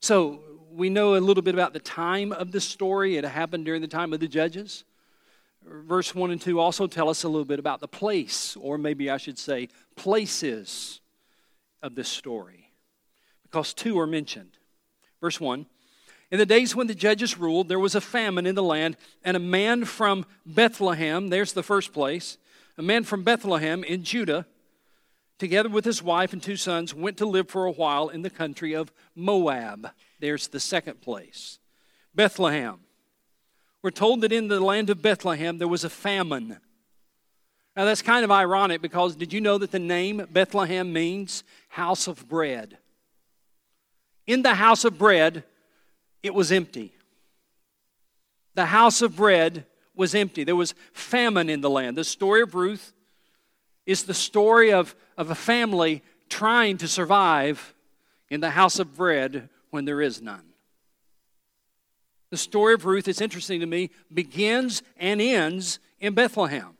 So 0.00 0.40
we 0.70 0.90
know 0.90 1.16
a 1.16 1.18
little 1.18 1.42
bit 1.42 1.54
about 1.54 1.72
the 1.72 1.80
time 1.80 2.32
of 2.32 2.52
the 2.52 2.60
story. 2.60 3.16
It 3.16 3.24
happened 3.24 3.64
during 3.64 3.80
the 3.80 3.88
time 3.88 4.12
of 4.12 4.20
the 4.20 4.28
Judges. 4.28 4.84
Verse 5.66 6.14
1 6.14 6.30
and 6.30 6.40
2 6.40 6.60
also 6.60 6.86
tell 6.86 7.08
us 7.08 7.24
a 7.24 7.28
little 7.28 7.44
bit 7.44 7.58
about 7.58 7.80
the 7.80 7.88
place, 7.88 8.56
or 8.60 8.76
maybe 8.76 9.10
I 9.10 9.16
should 9.16 9.38
say 9.38 9.68
places 9.96 11.00
of 11.82 11.94
this 11.94 12.08
story 12.08 12.64
because 13.54 13.72
two 13.72 14.00
are 14.00 14.06
mentioned. 14.06 14.58
Verse 15.20 15.40
1 15.40 15.66
In 16.32 16.38
the 16.38 16.46
days 16.46 16.74
when 16.74 16.88
the 16.88 16.94
judges 16.94 17.38
ruled, 17.38 17.68
there 17.68 17.78
was 17.78 17.94
a 17.94 18.00
famine 18.00 18.46
in 18.46 18.56
the 18.56 18.62
land, 18.64 18.96
and 19.22 19.36
a 19.36 19.40
man 19.40 19.84
from 19.84 20.26
Bethlehem, 20.44 21.28
there's 21.28 21.52
the 21.52 21.62
first 21.62 21.92
place, 21.92 22.36
a 22.76 22.82
man 22.82 23.04
from 23.04 23.22
Bethlehem 23.22 23.84
in 23.84 24.02
Judah, 24.02 24.44
together 25.38 25.68
with 25.68 25.84
his 25.84 26.02
wife 26.02 26.32
and 26.32 26.42
two 26.42 26.56
sons, 26.56 26.92
went 26.92 27.16
to 27.18 27.26
live 27.26 27.48
for 27.48 27.64
a 27.64 27.70
while 27.70 28.08
in 28.08 28.22
the 28.22 28.30
country 28.30 28.74
of 28.74 28.92
Moab. 29.14 29.90
There's 30.18 30.48
the 30.48 30.60
second 30.60 31.00
place. 31.00 31.60
Bethlehem. 32.12 32.80
We're 33.84 33.90
told 33.90 34.22
that 34.22 34.32
in 34.32 34.48
the 34.48 34.60
land 34.60 34.88
of 34.88 35.02
Bethlehem 35.02 35.58
there 35.58 35.68
was 35.68 35.84
a 35.84 35.90
famine. 35.90 36.56
Now 37.76 37.84
that's 37.84 38.00
kind 38.00 38.24
of 38.24 38.30
ironic 38.30 38.80
because 38.80 39.14
did 39.14 39.30
you 39.30 39.42
know 39.42 39.58
that 39.58 39.72
the 39.72 39.78
name 39.78 40.26
Bethlehem 40.32 40.90
means 40.90 41.44
house 41.68 42.06
of 42.06 42.26
bread? 42.26 42.78
In 44.26 44.40
the 44.40 44.54
house 44.54 44.86
of 44.86 44.96
bread, 44.96 45.44
it 46.22 46.32
was 46.32 46.50
empty. 46.50 46.94
The 48.54 48.64
house 48.64 49.02
of 49.02 49.16
bread 49.16 49.66
was 49.94 50.14
empty. 50.14 50.44
There 50.44 50.56
was 50.56 50.74
famine 50.94 51.50
in 51.50 51.60
the 51.60 51.68
land. 51.68 51.98
The 51.98 52.04
story 52.04 52.40
of 52.40 52.54
Ruth 52.54 52.94
is 53.84 54.04
the 54.04 54.14
story 54.14 54.72
of, 54.72 54.96
of 55.18 55.28
a 55.28 55.34
family 55.34 56.02
trying 56.30 56.78
to 56.78 56.88
survive 56.88 57.74
in 58.30 58.40
the 58.40 58.48
house 58.48 58.78
of 58.78 58.96
bread 58.96 59.50
when 59.68 59.84
there 59.84 60.00
is 60.00 60.22
none. 60.22 60.53
The 62.34 62.38
story 62.38 62.74
of 62.74 62.84
Ruth, 62.84 63.06
it's 63.06 63.20
interesting 63.20 63.60
to 63.60 63.66
me, 63.66 63.90
begins 64.12 64.82
and 64.96 65.20
ends 65.20 65.78
in 66.00 66.14
Bethlehem. 66.14 66.76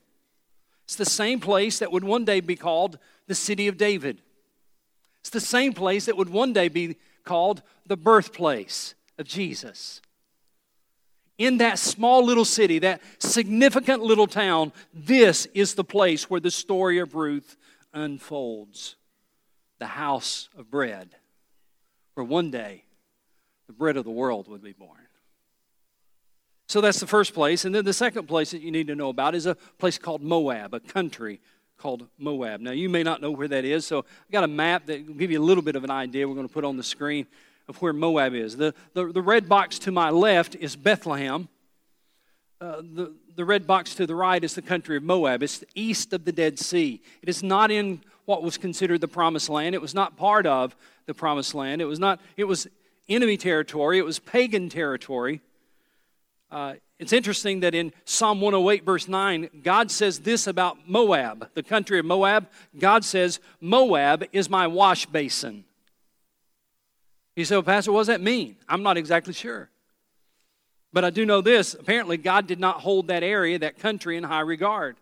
It's 0.83 0.97
the 0.97 1.05
same 1.05 1.39
place 1.39 1.79
that 1.79 1.93
would 1.93 2.03
one 2.03 2.25
day 2.25 2.41
be 2.41 2.57
called 2.57 2.99
the 3.29 3.37
city 3.37 3.69
of 3.69 3.77
David. 3.77 4.21
It's 5.21 5.31
the 5.31 5.39
same 5.39 5.73
place 5.73 6.07
that 6.07 6.17
would 6.17 6.29
one 6.29 6.53
day 6.53 6.67
be 6.67 6.97
called 7.23 7.63
the 7.87 7.97
birthplace 7.97 8.97
of 9.17 9.29
Jesus. 9.29 10.03
In 11.39 11.59
that 11.59 11.79
small 11.79 12.25
little 12.25 12.45
city, 12.45 12.81
that 12.81 13.01
significant 13.21 14.03
little 14.03 14.27
town, 14.27 14.73
this 14.93 15.47
is 15.55 15.75
the 15.75 15.85
place 15.85 16.29
where 16.29 16.41
the 16.41 16.51
story 16.51 16.99
of 16.99 17.15
Ruth 17.15 17.57
unfolds 17.93 18.97
the 19.79 19.87
house 19.87 20.49
of 20.59 20.69
bread, 20.69 21.15
where 22.15 22.25
one 22.25 22.51
day 22.51 22.83
the 23.69 23.73
bread 23.73 23.97
of 23.97 24.03
the 24.03 24.11
world 24.11 24.49
would 24.49 24.61
be 24.61 24.73
born. 24.73 25.04
So 26.67 26.81
that's 26.81 27.01
the 27.01 27.07
first 27.07 27.35
place. 27.35 27.65
And 27.65 27.75
then 27.75 27.85
the 27.85 27.93
second 27.93 28.27
place 28.27 28.51
that 28.53 28.63
you 28.63 28.71
need 28.71 28.87
to 28.87 28.95
know 28.95 29.11
about 29.11 29.35
is 29.35 29.47
a 29.47 29.55
place 29.79 29.99
called 29.99 30.23
Moab, 30.23 30.75
a 30.75 30.81
country 30.81 31.41
called 31.77 32.07
Moab. 32.19 32.61
Now, 32.61 32.71
you 32.71 32.89
may 32.89 33.03
not 33.03 33.21
know 33.21 33.31
where 33.31 33.49
that 33.49 33.65
is, 33.65 33.87
so 33.87 34.01
I 34.01 34.33
got 34.33 34.45
a 34.45 34.49
map 34.49 34.87
that 34.87 35.07
will 35.07 35.15
give 35.15 35.31
you 35.31 35.41
a 35.41 35.45
little 35.45 35.63
bit 35.63 35.77
of 35.77 35.85
an 35.85 35.91
idea. 35.91 36.27
We're 36.27 36.35
going 36.35 36.49
to 36.49 36.53
put 36.53 36.65
on 36.65 36.77
the 36.77 36.83
screen 36.83 37.27
of 37.69 37.81
where 37.83 37.93
Moab 37.93 38.35
is. 38.35 38.57
The, 38.57 38.75
the, 38.95 39.07
the 39.13 39.23
red 39.23 39.49
box 39.49 39.79
to 39.81 39.93
my 39.93 40.11
left 40.11 40.55
is 40.55 40.77
Bethlehem. 40.77 41.49
Uh, 42.61 42.77
the, 42.81 43.15
the 43.37 43.45
red 43.45 43.67
box 43.67 43.95
to 43.97 44.07
the 44.07 44.15
right 44.15 44.43
is 44.43 44.55
the 44.55 44.63
country 44.63 44.97
of 44.97 45.03
Moab. 45.03 45.43
It's 45.43 45.63
east 45.75 46.13
of 46.13 46.25
the 46.25 46.33
Dead 46.33 46.59
Sea. 46.59 47.03
It 47.21 47.29
is 47.29 47.43
not 47.43 47.71
in 47.71 48.01
what 48.25 48.43
was 48.43 48.57
considered 48.57 49.01
the 49.01 49.09
promised 49.09 49.51
land. 49.51 49.75
It 49.75 49.83
was 49.83 49.95
not 49.95 50.17
part 50.17 50.47
of 50.47 50.75
the 51.07 51.15
promised 51.15 51.55
land. 51.55 51.83
It 51.83 51.87
was 51.87 51.99
not, 51.99 52.21
it 52.37 52.45
was 52.45 52.67
enemy 53.09 53.37
territory. 53.37 53.99
It 53.99 54.05
was 54.05 54.19
pagan 54.19 54.71
territory. 54.71 55.43
Uh, 56.55 56.75
it's 57.01 57.13
interesting 57.13 57.61
that 57.61 57.75
in 57.75 57.93
Psalm 58.05 58.41
108, 58.41 58.85
verse 58.85 59.09
9, 59.09 59.51
God 59.65 59.91
says 59.91 60.21
this 60.21 60.47
about 60.47 60.89
Moab, 60.89 61.51
the 61.55 61.65
country 61.65 61.99
of 61.99 62.05
Moab. 62.05 62.47
God 62.79 63.05
says, 63.05 63.41
Moab 63.61 64.25
is 64.33 64.49
my 64.49 64.69
wash 64.69 65.05
basin. 65.05 65.65
You 67.35 67.45
say, 67.45 67.57
well, 67.57 67.65
Pastor, 67.65 67.91
what 67.91 68.03
does 68.03 68.07
that 68.07 68.21
mean? 68.21 68.55
I'm 68.69 68.85
not 68.85 68.97
exactly 68.97 69.33
sure. 69.33 69.69
But 70.93 71.05
I 71.05 71.11
do 71.11 71.27
know 71.27 71.41
this 71.41 71.75
apparently, 71.75 72.19
God 72.19 72.47
did 72.47 72.61
not 72.61 72.83
hold 72.83 73.09
that 73.09 73.25
area, 73.25 73.59
that 73.59 73.81
country, 73.81 74.17
in 74.17 74.23
high 74.23 74.39
regard. 74.39 74.97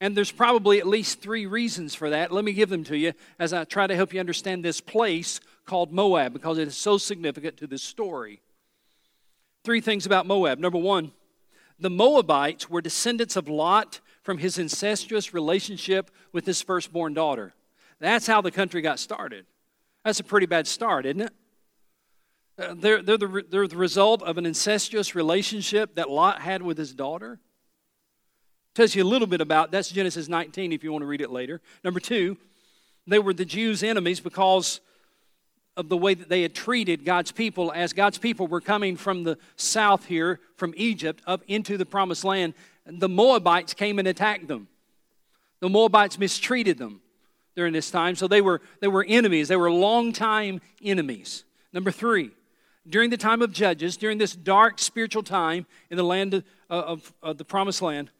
And 0.00 0.16
there's 0.16 0.32
probably 0.32 0.78
at 0.78 0.86
least 0.86 1.20
three 1.20 1.44
reasons 1.44 1.94
for 1.94 2.08
that. 2.08 2.32
Let 2.32 2.46
me 2.46 2.54
give 2.54 2.70
them 2.70 2.84
to 2.84 2.96
you 2.96 3.12
as 3.38 3.52
I 3.52 3.64
try 3.64 3.86
to 3.86 3.94
help 3.94 4.14
you 4.14 4.20
understand 4.20 4.64
this 4.64 4.80
place 4.80 5.40
called 5.66 5.92
Moab 5.92 6.32
because 6.32 6.56
it 6.56 6.68
is 6.68 6.76
so 6.76 6.96
significant 6.96 7.58
to 7.58 7.66
this 7.66 7.82
story. 7.82 8.40
Three 9.64 9.80
things 9.80 10.04
about 10.04 10.26
Moab. 10.26 10.58
Number 10.58 10.78
one, 10.78 11.12
the 11.80 11.90
Moabites 11.90 12.68
were 12.68 12.82
descendants 12.82 13.34
of 13.34 13.48
Lot 13.48 14.00
from 14.22 14.38
his 14.38 14.58
incestuous 14.58 15.32
relationship 15.32 16.10
with 16.32 16.44
his 16.44 16.60
firstborn 16.60 17.14
daughter. 17.14 17.54
That's 17.98 18.26
how 18.26 18.42
the 18.42 18.50
country 18.50 18.82
got 18.82 18.98
started. 18.98 19.46
That's 20.04 20.20
a 20.20 20.24
pretty 20.24 20.46
bad 20.46 20.66
start, 20.66 21.06
isn't 21.06 21.22
it? 21.22 21.32
Uh, 22.58 22.74
they're, 22.76 23.02
they're, 23.02 23.16
the, 23.16 23.44
they're 23.50 23.66
the 23.66 23.76
result 23.76 24.22
of 24.22 24.36
an 24.36 24.44
incestuous 24.44 25.14
relationship 25.14 25.94
that 25.96 26.10
Lot 26.10 26.42
had 26.42 26.62
with 26.62 26.76
his 26.76 26.94
daughter. 26.94 27.40
Tells 28.74 28.94
you 28.94 29.02
a 29.02 29.06
little 29.06 29.26
bit 29.26 29.40
about 29.40 29.70
that's 29.70 29.90
Genesis 29.90 30.28
19 30.28 30.72
if 30.72 30.84
you 30.84 30.92
want 30.92 31.02
to 31.02 31.06
read 31.06 31.22
it 31.22 31.30
later. 31.30 31.62
Number 31.82 32.00
two, 32.00 32.36
they 33.06 33.18
were 33.18 33.32
the 33.32 33.44
Jews' 33.44 33.82
enemies 33.82 34.20
because 34.20 34.80
of 35.76 35.88
the 35.88 35.96
way 35.96 36.14
that 36.14 36.28
they 36.28 36.42
had 36.42 36.54
treated 36.54 37.04
God's 37.04 37.32
people 37.32 37.72
as 37.72 37.92
God's 37.92 38.18
people 38.18 38.46
were 38.46 38.60
coming 38.60 38.96
from 38.96 39.24
the 39.24 39.38
south 39.56 40.06
here, 40.06 40.40
from 40.56 40.72
Egypt, 40.76 41.22
up 41.26 41.42
into 41.48 41.76
the 41.76 41.86
promised 41.86 42.24
land. 42.24 42.54
The 42.86 43.08
Moabites 43.08 43.74
came 43.74 43.98
and 43.98 44.06
attacked 44.06 44.46
them. 44.46 44.68
The 45.60 45.68
Moabites 45.68 46.18
mistreated 46.18 46.78
them 46.78 47.00
during 47.56 47.72
this 47.72 47.90
time. 47.90 48.14
So 48.14 48.28
they 48.28 48.40
were, 48.40 48.60
they 48.80 48.88
were 48.88 49.04
enemies. 49.08 49.48
They 49.48 49.56
were 49.56 49.70
longtime 49.70 50.60
enemies. 50.82 51.44
Number 51.72 51.90
three, 51.90 52.30
during 52.88 53.10
the 53.10 53.16
time 53.16 53.42
of 53.42 53.52
Judges, 53.52 53.96
during 53.96 54.18
this 54.18 54.36
dark 54.36 54.78
spiritual 54.78 55.22
time 55.22 55.66
in 55.90 55.96
the 55.96 56.04
land 56.04 56.34
of, 56.34 56.44
uh, 56.70 56.74
of, 56.74 57.14
of 57.22 57.38
the 57.38 57.44
promised 57.44 57.82
land, 57.82 58.10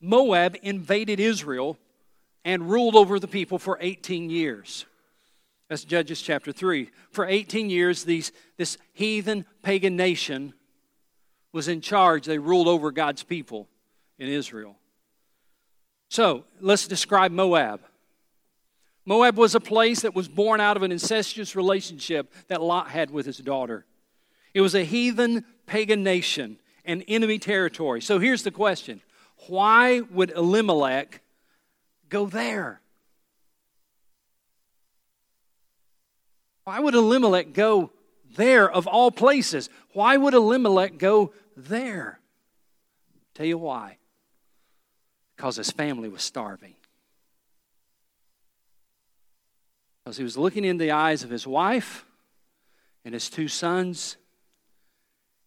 Moab 0.00 0.56
invaded 0.62 1.18
Israel 1.18 1.76
and 2.44 2.70
ruled 2.70 2.94
over 2.94 3.18
the 3.18 3.28
people 3.28 3.58
for 3.58 3.76
18 3.80 4.30
years. 4.30 4.86
That's 5.68 5.84
Judges 5.84 6.22
chapter 6.22 6.50
3. 6.50 6.90
For 7.10 7.26
18 7.26 7.68
years, 7.68 8.04
these, 8.04 8.32
this 8.56 8.78
heathen 8.94 9.44
pagan 9.62 9.96
nation 9.96 10.54
was 11.52 11.68
in 11.68 11.80
charge. 11.80 12.24
They 12.24 12.38
ruled 12.38 12.68
over 12.68 12.90
God's 12.90 13.22
people 13.22 13.68
in 14.18 14.28
Israel. 14.28 14.76
So 16.08 16.44
let's 16.60 16.88
describe 16.88 17.32
Moab. 17.32 17.80
Moab 19.04 19.36
was 19.36 19.54
a 19.54 19.60
place 19.60 20.00
that 20.00 20.14
was 20.14 20.28
born 20.28 20.60
out 20.60 20.76
of 20.76 20.82
an 20.82 20.92
incestuous 20.92 21.54
relationship 21.54 22.32
that 22.48 22.62
Lot 22.62 22.88
had 22.90 23.10
with 23.10 23.26
his 23.26 23.38
daughter. 23.38 23.84
It 24.54 24.60
was 24.60 24.74
a 24.74 24.84
heathen 24.84 25.44
pagan 25.66 26.02
nation 26.02 26.58
and 26.84 27.04
enemy 27.08 27.38
territory. 27.38 28.00
So 28.00 28.18
here's 28.18 28.42
the 28.42 28.50
question 28.50 29.02
why 29.46 30.00
would 30.00 30.30
Elimelech 30.30 31.22
go 32.08 32.26
there? 32.26 32.80
Why 36.68 36.80
would 36.80 36.94
Elimelech 36.94 37.54
go 37.54 37.92
there 38.36 38.70
of 38.70 38.86
all 38.86 39.10
places? 39.10 39.70
Why 39.94 40.18
would 40.18 40.34
Elimelech 40.34 40.98
go 40.98 41.32
there? 41.56 42.20
Tell 43.32 43.46
you 43.46 43.56
why. 43.56 43.96
Because 45.34 45.56
his 45.56 45.70
family 45.70 46.10
was 46.10 46.22
starving. 46.22 46.74
Because 50.04 50.18
he 50.18 50.22
was 50.22 50.36
looking 50.36 50.62
in 50.62 50.76
the 50.76 50.90
eyes 50.90 51.24
of 51.24 51.30
his 51.30 51.46
wife 51.46 52.04
and 53.02 53.14
his 53.14 53.30
two 53.30 53.48
sons, 53.48 54.18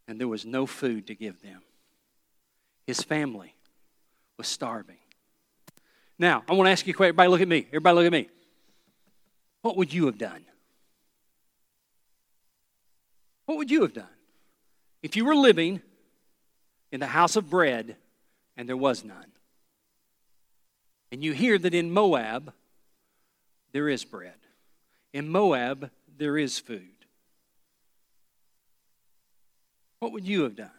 and 0.08 0.20
there 0.20 0.28
was 0.28 0.44
no 0.44 0.66
food 0.66 1.06
to 1.06 1.14
give 1.14 1.40
them. 1.44 1.62
His 2.88 3.04
family 3.04 3.54
was 4.38 4.48
starving. 4.48 4.98
Now, 6.18 6.42
I 6.50 6.54
want 6.54 6.66
to 6.66 6.72
ask 6.72 6.88
you 6.88 6.94
a 6.94 6.96
question. 6.96 7.10
Everybody, 7.10 7.30
look 7.30 7.42
at 7.42 7.48
me. 7.48 7.68
Everybody, 7.68 7.96
look 7.96 8.06
at 8.08 8.12
me. 8.12 8.28
What 9.62 9.78
would 9.78 9.94
you 9.94 10.08
have 10.08 10.18
done? 10.18 10.46
What 13.52 13.58
would 13.58 13.72
you 13.72 13.82
have 13.82 13.92
done 13.92 14.06
if 15.04 15.18
you 15.18 15.26
were 15.26 15.36
living 15.36 15.82
in 16.90 17.02
the 17.02 17.08
house 17.08 17.36
of 17.36 17.50
bread 17.50 17.98
and 18.56 18.70
there 18.70 18.78
was 18.78 19.04
none? 19.04 19.26
And 21.12 21.22
you 21.22 21.34
hear 21.34 21.58
that 21.58 21.74
in 21.74 21.92
Moab, 21.92 22.54
there 23.74 23.90
is 23.90 24.06
bread. 24.06 24.38
In 25.12 25.28
Moab, 25.28 25.92
there 26.18 26.38
is 26.38 26.60
food. 26.60 26.96
What 30.00 30.14
would 30.14 30.26
you 30.26 30.44
have 30.44 30.56
done? 30.56 30.72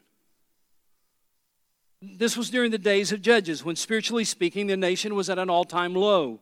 This 2.00 2.38
was 2.38 2.48
during 2.48 2.70
the 2.70 2.78
days 2.78 3.12
of 3.12 3.20
Judges, 3.20 3.62
when 3.62 3.76
spiritually 3.76 4.24
speaking, 4.24 4.68
the 4.68 4.78
nation 4.78 5.14
was 5.14 5.28
at 5.28 5.38
an 5.38 5.50
all 5.50 5.64
time 5.64 5.94
low. 5.94 6.40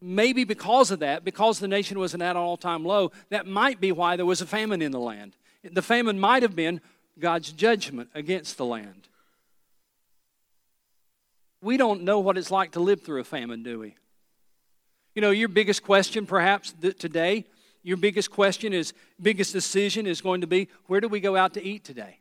Maybe 0.00 0.44
because 0.44 0.90
of 0.90 0.98
that, 1.00 1.24
because 1.24 1.58
the 1.58 1.68
nation 1.68 1.98
was 1.98 2.14
at 2.14 2.20
an 2.20 2.36
all 2.36 2.56
time 2.56 2.84
low, 2.84 3.12
that 3.30 3.46
might 3.46 3.80
be 3.80 3.92
why 3.92 4.16
there 4.16 4.26
was 4.26 4.40
a 4.40 4.46
famine 4.46 4.82
in 4.82 4.92
the 4.92 5.00
land. 5.00 5.36
The 5.64 5.82
famine 5.82 6.20
might 6.20 6.42
have 6.42 6.54
been 6.54 6.80
God's 7.18 7.50
judgment 7.50 8.10
against 8.14 8.58
the 8.58 8.64
land. 8.64 9.08
We 11.62 11.76
don't 11.76 12.02
know 12.02 12.20
what 12.20 12.36
it's 12.36 12.50
like 12.50 12.72
to 12.72 12.80
live 12.80 13.02
through 13.02 13.20
a 13.20 13.24
famine, 13.24 13.62
do 13.62 13.78
we? 13.78 13.96
You 15.14 15.22
know, 15.22 15.30
your 15.30 15.48
biggest 15.48 15.82
question 15.82 16.26
perhaps 16.26 16.74
today, 16.98 17.46
your 17.82 17.96
biggest 17.96 18.30
question 18.30 18.74
is, 18.74 18.92
biggest 19.20 19.52
decision 19.52 20.06
is 20.06 20.20
going 20.20 20.42
to 20.42 20.46
be, 20.46 20.68
where 20.86 21.00
do 21.00 21.08
we 21.08 21.20
go 21.20 21.36
out 21.36 21.54
to 21.54 21.62
eat 21.64 21.84
today? 21.84 22.18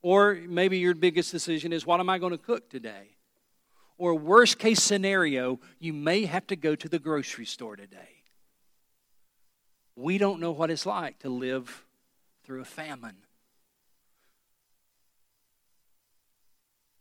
Or 0.00 0.34
maybe 0.34 0.78
your 0.78 0.94
biggest 0.94 1.32
decision 1.32 1.72
is, 1.72 1.84
what 1.84 2.00
am 2.00 2.08
I 2.08 2.18
going 2.18 2.32
to 2.32 2.38
cook 2.38 2.70
today? 2.70 3.15
Or 3.98 4.14
worst 4.14 4.58
case 4.58 4.82
scenario, 4.82 5.60
you 5.78 5.92
may 5.92 6.26
have 6.26 6.46
to 6.48 6.56
go 6.56 6.74
to 6.74 6.88
the 6.88 6.98
grocery 6.98 7.46
store 7.46 7.76
today. 7.76 8.22
We 9.94 10.18
don't 10.18 10.40
know 10.40 10.52
what 10.52 10.70
it's 10.70 10.84
like 10.84 11.18
to 11.20 11.30
live 11.30 11.84
through 12.44 12.60
a 12.60 12.66
famine. 12.66 13.16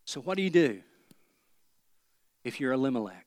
So, 0.05 0.21
what 0.21 0.37
do 0.37 0.43
you 0.43 0.49
do 0.49 0.81
if 2.43 2.59
you're 2.59 2.71
Elimelech? 2.71 3.25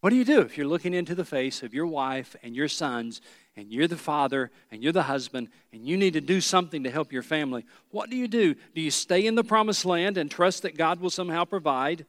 What 0.00 0.10
do 0.10 0.16
you 0.16 0.24
do 0.24 0.40
if 0.40 0.56
you're 0.56 0.66
looking 0.66 0.94
into 0.94 1.14
the 1.14 1.24
face 1.24 1.62
of 1.62 1.74
your 1.74 1.86
wife 1.86 2.34
and 2.42 2.56
your 2.56 2.68
sons, 2.68 3.20
and 3.56 3.72
you're 3.72 3.88
the 3.88 3.96
father 3.96 4.50
and 4.70 4.82
you're 4.82 4.92
the 4.92 5.02
husband, 5.02 5.48
and 5.72 5.86
you 5.86 5.96
need 5.96 6.14
to 6.14 6.20
do 6.20 6.40
something 6.40 6.84
to 6.84 6.90
help 6.90 7.12
your 7.12 7.22
family? 7.22 7.64
What 7.90 8.10
do 8.10 8.16
you 8.16 8.28
do? 8.28 8.54
Do 8.54 8.80
you 8.80 8.90
stay 8.90 9.26
in 9.26 9.34
the 9.34 9.44
promised 9.44 9.84
land 9.84 10.16
and 10.16 10.30
trust 10.30 10.62
that 10.62 10.76
God 10.76 11.00
will 11.00 11.10
somehow 11.10 11.44
provide? 11.44 12.06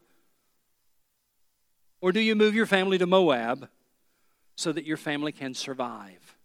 Or 2.01 2.11
do 2.11 2.19
you 2.19 2.35
move 2.35 2.55
your 2.55 2.65
family 2.65 2.97
to 2.97 3.05
Moab 3.05 3.69
so 4.55 4.71
that 4.71 4.85
your 4.85 4.97
family 4.97 5.31
can 5.31 5.53
survive? 5.53 6.35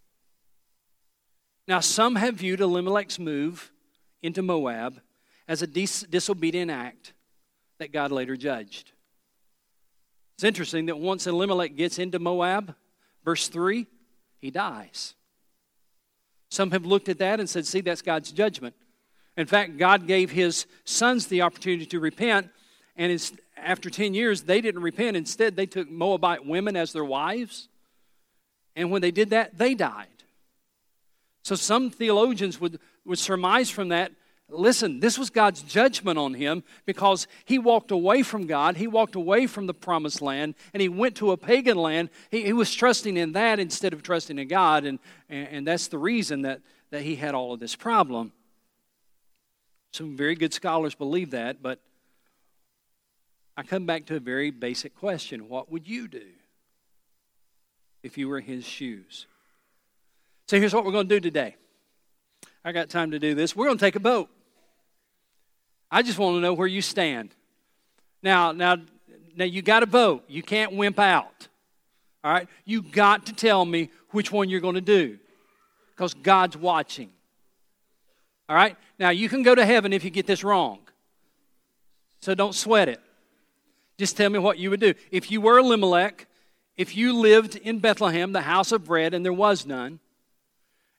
Now, 1.68 1.80
some 1.80 2.16
have 2.16 2.36
viewed 2.36 2.60
Elimelech's 2.60 3.18
move 3.18 3.72
into 4.22 4.42
Moab 4.42 5.00
as 5.48 5.62
a 5.62 5.66
dis- 5.66 6.02
disobedient 6.02 6.70
act 6.70 7.12
that 7.78 7.92
God 7.92 8.12
later 8.12 8.36
judged. 8.36 8.92
It's 10.34 10.44
interesting 10.44 10.86
that 10.86 10.98
once 10.98 11.26
Elimelech 11.26 11.76
gets 11.76 11.98
into 11.98 12.18
Moab, 12.18 12.74
verse 13.24 13.48
3, 13.48 13.86
he 14.46 14.50
dies. 14.50 15.14
Some 16.48 16.70
have 16.70 16.86
looked 16.86 17.08
at 17.08 17.18
that 17.18 17.40
and 17.40 17.50
said, 17.50 17.66
see, 17.66 17.80
that's 17.80 18.00
God's 18.00 18.30
judgment. 18.30 18.74
In 19.36 19.46
fact, 19.46 19.76
God 19.76 20.06
gave 20.06 20.30
his 20.30 20.66
sons 20.84 21.26
the 21.26 21.42
opportunity 21.42 21.84
to 21.86 22.00
repent, 22.00 22.48
and 22.96 23.20
after 23.56 23.90
10 23.90 24.14
years, 24.14 24.42
they 24.42 24.60
didn't 24.60 24.82
repent. 24.82 25.16
Instead, 25.16 25.56
they 25.56 25.66
took 25.66 25.90
Moabite 25.90 26.46
women 26.46 26.76
as 26.76 26.92
their 26.92 27.04
wives. 27.04 27.68
And 28.76 28.90
when 28.90 29.02
they 29.02 29.10
did 29.10 29.30
that, 29.30 29.58
they 29.58 29.74
died. 29.74 30.06
So 31.42 31.56
some 31.56 31.90
theologians 31.90 32.60
would, 32.60 32.78
would 33.04 33.18
surmise 33.18 33.68
from 33.68 33.88
that 33.88 34.12
Listen, 34.48 35.00
this 35.00 35.18
was 35.18 35.28
God's 35.28 35.62
judgment 35.62 36.18
on 36.18 36.34
him 36.34 36.62
because 36.84 37.26
he 37.44 37.58
walked 37.58 37.90
away 37.90 38.22
from 38.22 38.46
God. 38.46 38.76
He 38.76 38.86
walked 38.86 39.16
away 39.16 39.48
from 39.48 39.66
the 39.66 39.74
promised 39.74 40.22
land 40.22 40.54
and 40.72 40.80
he 40.80 40.88
went 40.88 41.16
to 41.16 41.32
a 41.32 41.36
pagan 41.36 41.76
land. 41.76 42.10
He, 42.30 42.42
he 42.42 42.52
was 42.52 42.72
trusting 42.72 43.16
in 43.16 43.32
that 43.32 43.58
instead 43.58 43.92
of 43.92 44.04
trusting 44.04 44.38
in 44.38 44.46
God. 44.46 44.84
And, 44.84 45.00
and, 45.28 45.48
and 45.48 45.66
that's 45.66 45.88
the 45.88 45.98
reason 45.98 46.42
that, 46.42 46.60
that 46.90 47.02
he 47.02 47.16
had 47.16 47.34
all 47.34 47.52
of 47.52 47.58
this 47.58 47.74
problem. 47.74 48.32
Some 49.92 50.16
very 50.16 50.36
good 50.36 50.54
scholars 50.54 50.94
believe 50.94 51.32
that, 51.32 51.60
but 51.60 51.80
I 53.56 53.64
come 53.64 53.84
back 53.84 54.06
to 54.06 54.16
a 54.16 54.20
very 54.20 54.50
basic 54.50 54.94
question 54.94 55.48
What 55.48 55.72
would 55.72 55.88
you 55.88 56.06
do 56.06 56.26
if 58.04 58.16
you 58.16 58.28
were 58.28 58.38
in 58.38 58.44
his 58.44 58.64
shoes? 58.64 59.26
So 60.46 60.60
here's 60.60 60.72
what 60.72 60.84
we're 60.84 60.92
going 60.92 61.08
to 61.08 61.14
do 61.16 61.20
today. 61.20 61.56
I 62.64 62.70
got 62.70 62.90
time 62.90 63.10
to 63.10 63.18
do 63.18 63.34
this. 63.34 63.56
We're 63.56 63.66
going 63.66 63.78
to 63.78 63.84
take 63.84 63.96
a 63.96 64.00
boat. 64.00 64.28
I 65.90 66.02
just 66.02 66.18
want 66.18 66.36
to 66.36 66.40
know 66.40 66.52
where 66.52 66.66
you 66.66 66.82
stand. 66.82 67.34
Now, 68.22 68.52
now, 68.52 68.76
now 69.36 69.44
you 69.44 69.62
got 69.62 69.80
to 69.80 69.86
vote. 69.86 70.24
You 70.28 70.42
can't 70.42 70.72
wimp 70.74 70.98
out. 70.98 71.48
All 72.24 72.32
right? 72.32 72.48
You 72.64 72.82
got 72.82 73.26
to 73.26 73.32
tell 73.32 73.64
me 73.64 73.90
which 74.10 74.32
one 74.32 74.48
you're 74.48 74.60
going 74.60 74.74
to 74.74 74.80
do 74.80 75.18
because 75.94 76.14
God's 76.14 76.56
watching. 76.56 77.10
All 78.48 78.56
right? 78.56 78.76
Now, 78.98 79.10
you 79.10 79.28
can 79.28 79.42
go 79.42 79.54
to 79.54 79.64
heaven 79.64 79.92
if 79.92 80.04
you 80.04 80.10
get 80.10 80.26
this 80.26 80.42
wrong. 80.42 80.80
So 82.20 82.34
don't 82.34 82.54
sweat 82.54 82.88
it. 82.88 83.00
Just 83.98 84.16
tell 84.16 84.28
me 84.28 84.38
what 84.38 84.58
you 84.58 84.70
would 84.70 84.80
do. 84.80 84.94
If 85.10 85.30
you 85.30 85.40
were 85.40 85.58
Elimelech, 85.58 86.26
if 86.76 86.96
you 86.96 87.14
lived 87.14 87.56
in 87.56 87.78
Bethlehem, 87.78 88.32
the 88.32 88.42
house 88.42 88.72
of 88.72 88.84
bread, 88.84 89.14
and 89.14 89.24
there 89.24 89.32
was 89.32 89.64
none, 89.64 90.00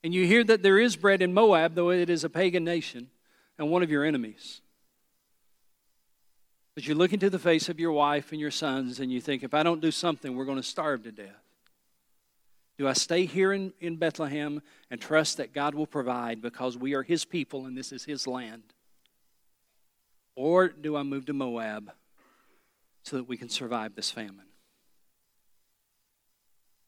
and 0.04 0.14
you 0.14 0.26
hear 0.26 0.44
that 0.44 0.64
there 0.64 0.80
is 0.80 0.96
bread 0.96 1.22
in 1.22 1.34
Moab, 1.34 1.76
though 1.76 1.92
it 1.92 2.10
is 2.10 2.24
a 2.24 2.30
pagan 2.30 2.64
nation 2.64 3.10
and 3.58 3.70
one 3.70 3.84
of 3.84 3.92
your 3.92 4.04
enemies, 4.04 4.62
but 6.78 6.88
you 6.88 6.94
look 6.94 7.12
into 7.12 7.32
the 7.32 7.40
face 7.40 7.70
of 7.70 7.80
your 7.80 7.92
wife 7.92 8.32
and 8.32 8.40
your 8.40 8.52
sons 8.52 9.00
and 9.00 9.12
you 9.12 9.20
think, 9.20 9.42
if 9.42 9.56
I 9.56 9.64
don't 9.64 9.82
do 9.82 9.90
something, 9.90 10.36
we're 10.36 10.46
going 10.46 10.60
to 10.60 10.64
starve 10.64 11.06
to 11.06 11.12
death. 11.12 11.42
Do 12.78 12.88
I 12.88 12.94
stay 12.94 13.26
here 13.26 13.52
in, 13.52 13.74
in 13.82 13.96
Bethlehem 13.96 14.62
and 14.92 15.02
trust 15.02 15.38
that 15.38 15.54
God 15.54 15.74
will 15.74 15.88
provide 15.88 16.40
because 16.40 16.78
we 16.78 16.94
are 16.94 17.02
His 17.02 17.26
people 17.26 17.66
and 17.66 17.76
this 17.76 17.92
is 17.92 18.06
His 18.06 18.28
land? 18.28 18.62
Or 20.36 20.68
do 20.68 20.96
I 20.96 21.02
move 21.02 21.26
to 21.26 21.34
Moab 21.34 21.92
so 23.02 23.16
that 23.16 23.28
we 23.28 23.38
can 23.38 23.50
survive 23.50 23.96
this 23.96 24.12
famine? 24.12 24.46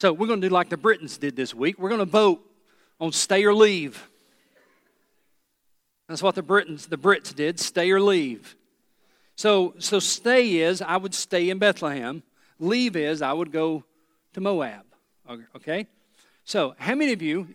So 0.01 0.13
we're 0.13 0.27
going 0.27 0.39
to 0.39 0.49
do 0.49 0.53
like 0.53 0.69
the 0.69 0.77
Britons 0.77 1.17
did 1.17 1.35
this 1.35 1.55
week. 1.55 1.79
We're 1.79 1.89
going 1.89 1.97
to 1.97 2.05
vote 2.05 2.41
on 2.99 3.11
stay 3.11 3.43
or 3.43 3.55
leave. 3.55 4.07
That's 6.07 6.21
what 6.21 6.35
the 6.35 6.43
Britons, 6.43 6.85
the 6.85 6.97
Brits 6.99 7.33
did, 7.33 7.59
stay 7.59 7.89
or 7.89 7.99
leave. 7.99 8.55
So, 9.39 9.73
so 9.79 9.99
stay 9.99 10.57
is 10.57 10.81
I 10.81 10.97
would 10.97 11.13
stay 11.13 11.49
in 11.49 11.59
Bethlehem. 11.59 12.23
Leave 12.59 12.97
is 12.97 13.21
I 13.21 13.31
would 13.31 13.53
go 13.53 13.85
to 14.33 14.41
Moab. 14.41 14.83
Okay? 15.55 15.87
So, 16.43 16.75
how 16.77 16.93
many 16.93 17.13
of 17.13 17.21
you, 17.21 17.47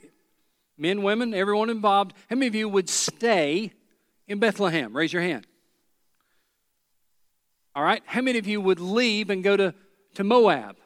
men, 0.79 1.03
women, 1.03 1.35
everyone 1.35 1.68
involved, 1.68 2.14
how 2.31 2.37
many 2.37 2.47
of 2.47 2.55
you 2.55 2.70
would 2.70 2.88
stay 2.88 3.70
in 4.27 4.38
Bethlehem? 4.38 4.97
Raise 4.97 5.12
your 5.12 5.20
hand. 5.20 5.47
All 7.75 7.85
right? 7.85 8.03
How 8.07 8.23
many 8.23 8.38
of 8.38 8.47
you 8.47 8.62
would 8.62 8.81
leave 8.81 9.29
and 9.29 9.44
go 9.44 9.55
to, 9.55 9.75
to 10.14 10.25
Moab? 10.25 10.77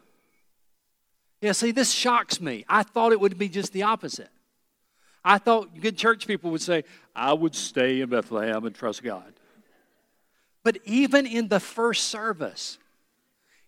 Yeah, 1.40 1.52
see, 1.52 1.70
this 1.70 1.92
shocks 1.92 2.40
me. 2.40 2.64
I 2.68 2.82
thought 2.82 3.12
it 3.12 3.20
would 3.20 3.38
be 3.38 3.48
just 3.48 3.72
the 3.72 3.84
opposite. 3.84 4.30
I 5.24 5.38
thought 5.38 5.80
good 5.80 5.96
church 5.96 6.26
people 6.26 6.50
would 6.50 6.60
say, 6.60 6.82
I 7.14 7.34
would 7.34 7.54
stay 7.54 8.00
in 8.00 8.08
Bethlehem 8.08 8.64
and 8.64 8.74
trust 8.74 9.04
God. 9.04 9.37
But 10.68 10.76
even 10.84 11.26
in 11.26 11.48
the 11.48 11.60
first 11.60 12.08
service, 12.08 12.76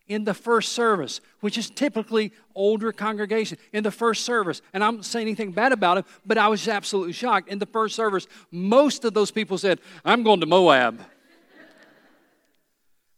in 0.07 0.25
the 0.25 0.35
first 0.35 0.73
service, 0.73 1.23
which 1.41 1.57
is 1.57 1.71
typically 1.71 2.31
older 2.55 2.93
congregation, 2.93 3.57
in 3.73 3.83
the 3.83 3.91
first 3.91 4.27
service, 4.27 4.61
and 4.75 4.85
I'm 4.85 4.97
not 4.97 5.07
saying 5.07 5.27
anything 5.27 5.53
bad 5.53 5.73
about 5.73 5.97
it, 5.97 6.05
but 6.27 6.37
I 6.37 6.49
was 6.49 6.69
absolutely 6.69 7.15
shocked. 7.15 7.49
In 7.49 7.59
the 7.59 7.65
first 7.65 7.97
service, 7.97 8.27
most 8.51 9.07
of 9.07 9.15
those 9.15 9.31
people 9.31 9.57
said, 9.57 9.81
I'm 10.05 10.23
going 10.23 10.41
to 10.41 10.47
Moab. 10.47 11.01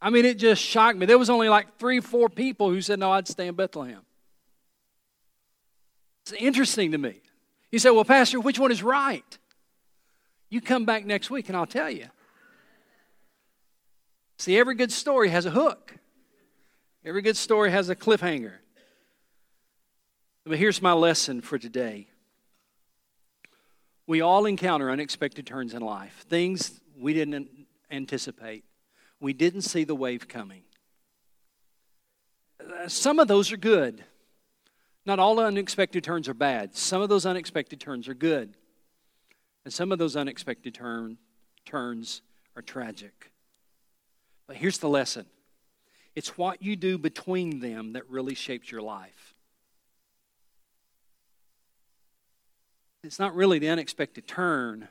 I 0.00 0.10
mean, 0.10 0.26
it 0.26 0.38
just 0.38 0.62
shocked 0.62 0.96
me. 0.96 1.04
There 1.04 1.18
was 1.18 1.28
only 1.28 1.48
like 1.48 1.76
three, 1.80 1.98
four 1.98 2.28
people 2.28 2.70
who 2.70 2.80
said, 2.82 3.00
No, 3.00 3.10
I'd 3.10 3.26
stay 3.26 3.48
in 3.48 3.56
Bethlehem. 3.56 4.02
It's 6.22 6.34
interesting 6.34 6.92
to 6.92 6.98
me. 6.98 7.20
You 7.72 7.80
say, 7.80 7.90
Well, 7.90 8.04
Pastor, 8.04 8.38
which 8.38 8.60
one 8.60 8.70
is 8.70 8.80
right? 8.80 9.38
You 10.50 10.60
come 10.60 10.84
back 10.84 11.04
next 11.04 11.32
week 11.32 11.48
and 11.48 11.56
I'll 11.56 11.66
tell 11.66 11.90
you. 11.90 12.06
See, 14.42 14.58
every 14.58 14.74
good 14.74 14.90
story 14.90 15.28
has 15.28 15.46
a 15.46 15.52
hook, 15.52 15.94
every 17.04 17.22
good 17.22 17.36
story 17.36 17.70
has 17.70 17.90
a 17.90 17.94
cliffhanger. 17.94 18.54
But 20.44 20.58
here's 20.58 20.82
my 20.82 20.94
lesson 20.94 21.42
for 21.42 21.58
today. 21.58 22.08
We 24.08 24.20
all 24.20 24.46
encounter 24.46 24.90
unexpected 24.90 25.46
turns 25.46 25.74
in 25.74 25.82
life, 25.82 26.24
things 26.28 26.80
we 26.98 27.14
didn't 27.14 27.50
anticipate. 27.88 28.64
We 29.20 29.32
didn't 29.32 29.62
see 29.62 29.84
the 29.84 29.94
wave 29.94 30.26
coming. 30.26 30.64
Uh, 32.60 32.88
some 32.88 33.20
of 33.20 33.28
those 33.28 33.52
are 33.52 33.56
good. 33.56 34.02
Not 35.06 35.20
all 35.20 35.38
unexpected 35.38 36.02
turns 36.02 36.28
are 36.28 36.34
bad. 36.34 36.74
Some 36.74 37.00
of 37.00 37.08
those 37.08 37.26
unexpected 37.26 37.78
turns 37.78 38.08
are 38.08 38.14
good. 38.14 38.56
And 39.64 39.72
some 39.72 39.92
of 39.92 40.00
those 40.00 40.16
unexpected 40.16 40.74
turn, 40.74 41.18
turns 41.64 42.22
are 42.56 42.62
tragic. 42.62 43.31
But 44.52 44.58
here's 44.58 44.76
the 44.76 44.88
lesson 44.90 45.24
it's 46.14 46.36
what 46.36 46.60
you 46.60 46.76
do 46.76 46.98
between 46.98 47.60
them 47.60 47.94
that 47.94 48.06
really 48.10 48.34
shapes 48.34 48.70
your 48.70 48.82
life. 48.82 49.32
It's 53.02 53.18
not 53.18 53.34
really 53.34 53.58
the 53.58 53.70
unexpected 53.70 54.28
turn 54.28 54.88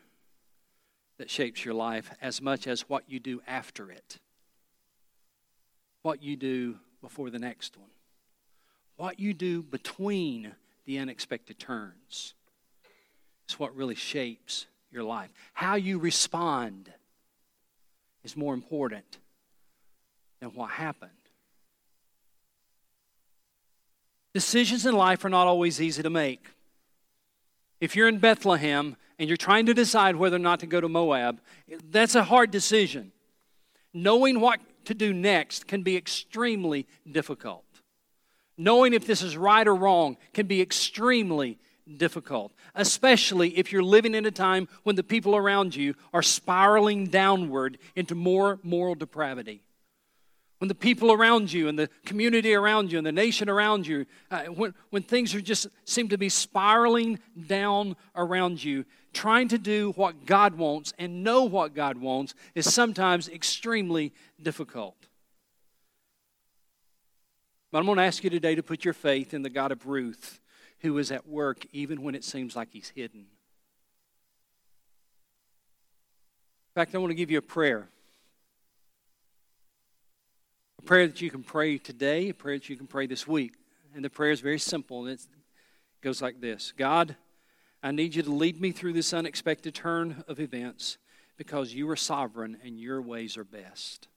that 1.19 1.29
shapes 1.29 1.63
your 1.63 1.75
life 1.75 2.09
as 2.23 2.41
much 2.41 2.65
as 2.65 2.89
what 2.89 3.03
you 3.07 3.19
do 3.19 3.39
after 3.45 3.91
it, 3.91 4.17
what 6.01 6.23
you 6.23 6.35
do 6.35 6.77
before 6.99 7.29
the 7.29 7.37
next 7.37 7.77
one, 7.77 7.91
what 8.95 9.19
you 9.19 9.31
do 9.31 9.61
between 9.61 10.55
the 10.85 10.97
unexpected 10.97 11.59
turns. 11.59 12.33
Is 13.47 13.59
what 13.59 13.75
really 13.75 13.93
shapes 13.93 14.65
your 14.91 15.03
life. 15.03 15.31
How 15.53 15.75
you 15.75 15.99
respond 15.99 16.91
is 18.23 18.35
more 18.35 18.55
important 18.55 19.19
than 20.41 20.49
what 20.49 20.71
happened. 20.71 21.11
Decisions 24.33 24.85
in 24.85 24.95
life 24.95 25.23
are 25.23 25.29
not 25.29 25.47
always 25.47 25.79
easy 25.79 26.03
to 26.03 26.09
make. 26.09 26.45
If 27.79 27.95
you're 27.95 28.07
in 28.07 28.19
Bethlehem 28.19 28.97
and 29.19 29.29
you're 29.29 29.37
trying 29.37 29.67
to 29.67 29.73
decide 29.73 30.15
whether 30.15 30.35
or 30.35 30.39
not 30.39 30.59
to 30.61 30.67
go 30.67 30.81
to 30.81 30.89
Moab, 30.89 31.39
that's 31.89 32.15
a 32.15 32.23
hard 32.23 32.49
decision. 32.49 33.11
Knowing 33.93 34.39
what 34.39 34.59
to 34.85 34.93
do 34.93 35.13
next 35.13 35.67
can 35.67 35.83
be 35.83 35.95
extremely 35.95 36.87
difficult. 37.09 37.65
Knowing 38.57 38.93
if 38.93 39.05
this 39.05 39.21
is 39.21 39.37
right 39.37 39.67
or 39.67 39.75
wrong 39.75 40.17
can 40.33 40.47
be 40.47 40.61
extremely 40.61 41.59
difficult, 41.97 42.53
especially 42.73 43.57
if 43.57 43.71
you're 43.71 43.83
living 43.83 44.15
in 44.15 44.25
a 44.25 44.31
time 44.31 44.67
when 44.83 44.95
the 44.95 45.03
people 45.03 45.35
around 45.35 45.75
you 45.75 45.93
are 46.13 46.21
spiraling 46.21 47.07
downward 47.07 47.77
into 47.95 48.15
more 48.15 48.59
moral 48.63 48.95
depravity. 48.95 49.61
When 50.61 50.67
the 50.67 50.75
people 50.75 51.11
around 51.11 51.51
you 51.51 51.67
and 51.69 51.79
the 51.79 51.89
community 52.05 52.53
around 52.53 52.91
you 52.91 52.99
and 52.99 53.07
the 53.07 53.11
nation 53.11 53.49
around 53.49 53.87
you, 53.87 54.05
uh, 54.29 54.43
when, 54.43 54.75
when 54.91 55.01
things 55.01 55.33
are 55.33 55.41
just 55.41 55.65
seem 55.85 56.09
to 56.09 56.19
be 56.19 56.29
spiraling 56.29 57.17
down 57.47 57.95
around 58.15 58.63
you, 58.63 58.85
trying 59.11 59.47
to 59.47 59.57
do 59.57 59.91
what 59.93 60.27
God 60.27 60.53
wants 60.53 60.93
and 60.99 61.23
know 61.23 61.45
what 61.45 61.73
God 61.73 61.97
wants 61.97 62.35
is 62.53 62.71
sometimes 62.71 63.27
extremely 63.27 64.13
difficult. 64.39 65.07
But 67.71 67.79
I'm 67.79 67.85
going 67.87 67.97
to 67.97 68.03
ask 68.03 68.23
you 68.23 68.29
today 68.29 68.53
to 68.53 68.61
put 68.61 68.85
your 68.85 68.93
faith 68.93 69.33
in 69.33 69.41
the 69.41 69.49
God 69.49 69.71
of 69.71 69.87
Ruth, 69.87 70.39
who 70.81 70.95
is 70.99 71.11
at 71.11 71.27
work 71.27 71.65
even 71.71 72.03
when 72.03 72.13
it 72.13 72.23
seems 72.23 72.55
like 72.55 72.69
he's 72.71 72.89
hidden. 72.89 73.21
In 73.21 73.25
fact, 76.75 76.93
I 76.93 76.99
want 76.99 77.09
to 77.09 77.15
give 77.15 77.31
you 77.31 77.39
a 77.39 77.41
prayer. 77.41 77.89
A 80.81 80.83
prayer 80.83 81.05
that 81.05 81.21
you 81.21 81.29
can 81.29 81.43
pray 81.43 81.77
today, 81.77 82.29
a 82.29 82.33
prayer 82.33 82.57
that 82.57 82.67
you 82.67 82.75
can 82.75 82.87
pray 82.87 83.05
this 83.05 83.27
week. 83.27 83.53
And 83.93 84.03
the 84.03 84.09
prayer 84.09 84.31
is 84.31 84.41
very 84.41 84.57
simple, 84.57 85.05
and 85.05 85.09
it 85.09 85.21
goes 86.01 86.21
like 86.21 86.41
this 86.41 86.73
God, 86.75 87.15
I 87.83 87.91
need 87.91 88.15
you 88.15 88.23
to 88.23 88.31
lead 88.31 88.59
me 88.59 88.71
through 88.71 88.93
this 88.93 89.13
unexpected 89.13 89.75
turn 89.75 90.23
of 90.27 90.39
events 90.39 90.97
because 91.37 91.73
you 91.73 91.89
are 91.89 91.95
sovereign 91.95 92.57
and 92.63 92.79
your 92.79 93.01
ways 93.01 93.37
are 93.37 93.43
best. 93.43 94.07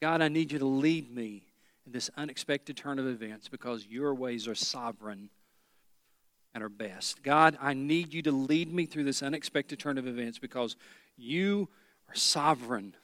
God, 0.00 0.22
I 0.22 0.28
need 0.28 0.52
you 0.52 0.58
to 0.58 0.66
lead 0.66 1.14
me 1.14 1.42
in 1.84 1.92
this 1.92 2.10
unexpected 2.16 2.76
turn 2.76 2.98
of 2.98 3.06
events 3.06 3.48
because 3.48 3.86
your 3.86 4.14
ways 4.14 4.48
are 4.48 4.54
sovereign 4.54 5.28
and 6.54 6.64
are 6.64 6.68
best. 6.70 7.22
God, 7.22 7.58
I 7.60 7.74
need 7.74 8.14
you 8.14 8.22
to 8.22 8.32
lead 8.32 8.72
me 8.72 8.86
through 8.86 9.04
this 9.04 9.22
unexpected 9.22 9.78
turn 9.78 9.98
of 9.98 10.06
events 10.06 10.38
because 10.38 10.76
you 11.16 11.68
are 12.08 12.14
sovereign. 12.14 12.94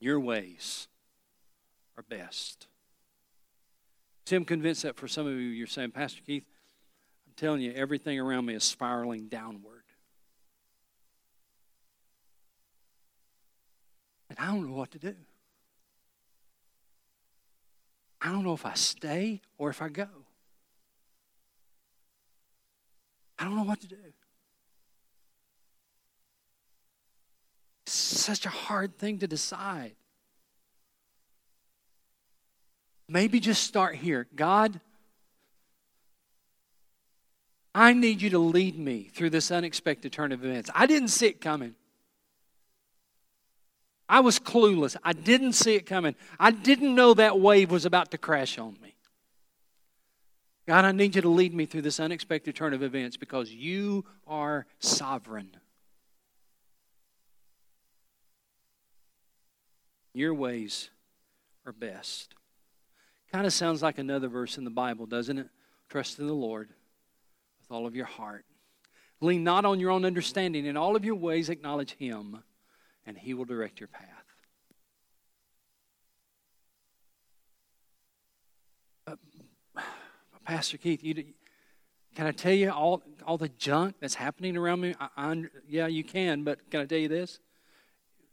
Your 0.00 0.20
ways 0.20 0.88
are 1.96 2.02
best. 2.02 2.66
See, 4.26 4.36
I'm 4.36 4.44
convinced 4.44 4.82
that 4.82 4.96
for 4.96 5.08
some 5.08 5.26
of 5.26 5.32
you, 5.32 5.38
you're 5.38 5.66
saying, 5.66 5.92
Pastor 5.92 6.20
Keith, 6.24 6.44
I'm 7.26 7.32
telling 7.36 7.60
you, 7.60 7.72
everything 7.72 8.20
around 8.20 8.46
me 8.46 8.54
is 8.54 8.64
spiraling 8.64 9.28
downward. 9.28 9.82
And 14.28 14.38
I 14.38 14.46
don't 14.46 14.68
know 14.68 14.76
what 14.76 14.90
to 14.92 14.98
do. 14.98 15.14
I 18.20 18.30
don't 18.30 18.44
know 18.44 18.52
if 18.52 18.66
I 18.66 18.74
stay 18.74 19.40
or 19.56 19.70
if 19.70 19.80
I 19.80 19.88
go. 19.88 20.08
I 23.38 23.44
don't 23.44 23.56
know 23.56 23.62
what 23.62 23.80
to 23.80 23.86
do. 23.86 23.96
Such 27.92 28.46
a 28.46 28.50
hard 28.50 28.98
thing 28.98 29.18
to 29.18 29.26
decide. 29.26 29.92
Maybe 33.08 33.40
just 33.40 33.64
start 33.64 33.94
here. 33.96 34.26
God, 34.36 34.80
I 37.74 37.92
need 37.92 38.20
you 38.20 38.30
to 38.30 38.38
lead 38.38 38.78
me 38.78 39.04
through 39.14 39.30
this 39.30 39.50
unexpected 39.50 40.12
turn 40.12 40.32
of 40.32 40.44
events. 40.44 40.70
I 40.74 40.86
didn't 40.86 41.08
see 41.08 41.26
it 41.26 41.40
coming. 41.40 41.74
I 44.08 44.20
was 44.20 44.38
clueless. 44.38 44.96
I 45.04 45.12
didn't 45.12 45.52
see 45.52 45.74
it 45.74 45.86
coming. 45.86 46.14
I 46.40 46.50
didn't 46.50 46.94
know 46.94 47.14
that 47.14 47.38
wave 47.38 47.70
was 47.70 47.84
about 47.84 48.10
to 48.12 48.18
crash 48.18 48.58
on 48.58 48.76
me. 48.82 48.94
God, 50.66 50.84
I 50.84 50.92
need 50.92 51.14
you 51.14 51.22
to 51.22 51.28
lead 51.28 51.54
me 51.54 51.66
through 51.66 51.82
this 51.82 52.00
unexpected 52.00 52.54
turn 52.54 52.74
of 52.74 52.82
events 52.82 53.16
because 53.16 53.50
you 53.50 54.04
are 54.26 54.66
sovereign. 54.80 55.50
Your 60.18 60.34
ways 60.34 60.90
are 61.64 61.72
best. 61.72 62.34
Kind 63.30 63.46
of 63.46 63.52
sounds 63.52 63.82
like 63.82 63.98
another 63.98 64.26
verse 64.26 64.58
in 64.58 64.64
the 64.64 64.70
Bible, 64.70 65.06
doesn't 65.06 65.38
it? 65.38 65.46
Trust 65.88 66.18
in 66.18 66.26
the 66.26 66.32
Lord 66.32 66.70
with 67.60 67.70
all 67.70 67.86
of 67.86 67.94
your 67.94 68.06
heart. 68.06 68.44
Lean 69.20 69.44
not 69.44 69.64
on 69.64 69.78
your 69.78 69.92
own 69.92 70.04
understanding. 70.04 70.66
In 70.66 70.76
all 70.76 70.96
of 70.96 71.04
your 71.04 71.14
ways, 71.14 71.48
acknowledge 71.50 71.92
Him 71.92 72.42
and 73.06 73.16
He 73.16 73.32
will 73.32 73.44
direct 73.44 73.78
your 73.78 73.86
path. 73.86 74.06
Uh, 79.06 79.16
Pastor 80.44 80.78
Keith, 80.78 81.04
you, 81.04 81.26
can 82.16 82.26
I 82.26 82.32
tell 82.32 82.52
you 82.52 82.72
all, 82.72 83.04
all 83.24 83.38
the 83.38 83.50
junk 83.50 83.94
that's 84.00 84.14
happening 84.14 84.56
around 84.56 84.80
me? 84.80 84.96
I, 84.98 85.08
I, 85.16 85.44
yeah, 85.68 85.86
you 85.86 86.02
can, 86.02 86.42
but 86.42 86.68
can 86.72 86.80
I 86.80 86.86
tell 86.86 86.98
you 86.98 87.08
this? 87.08 87.38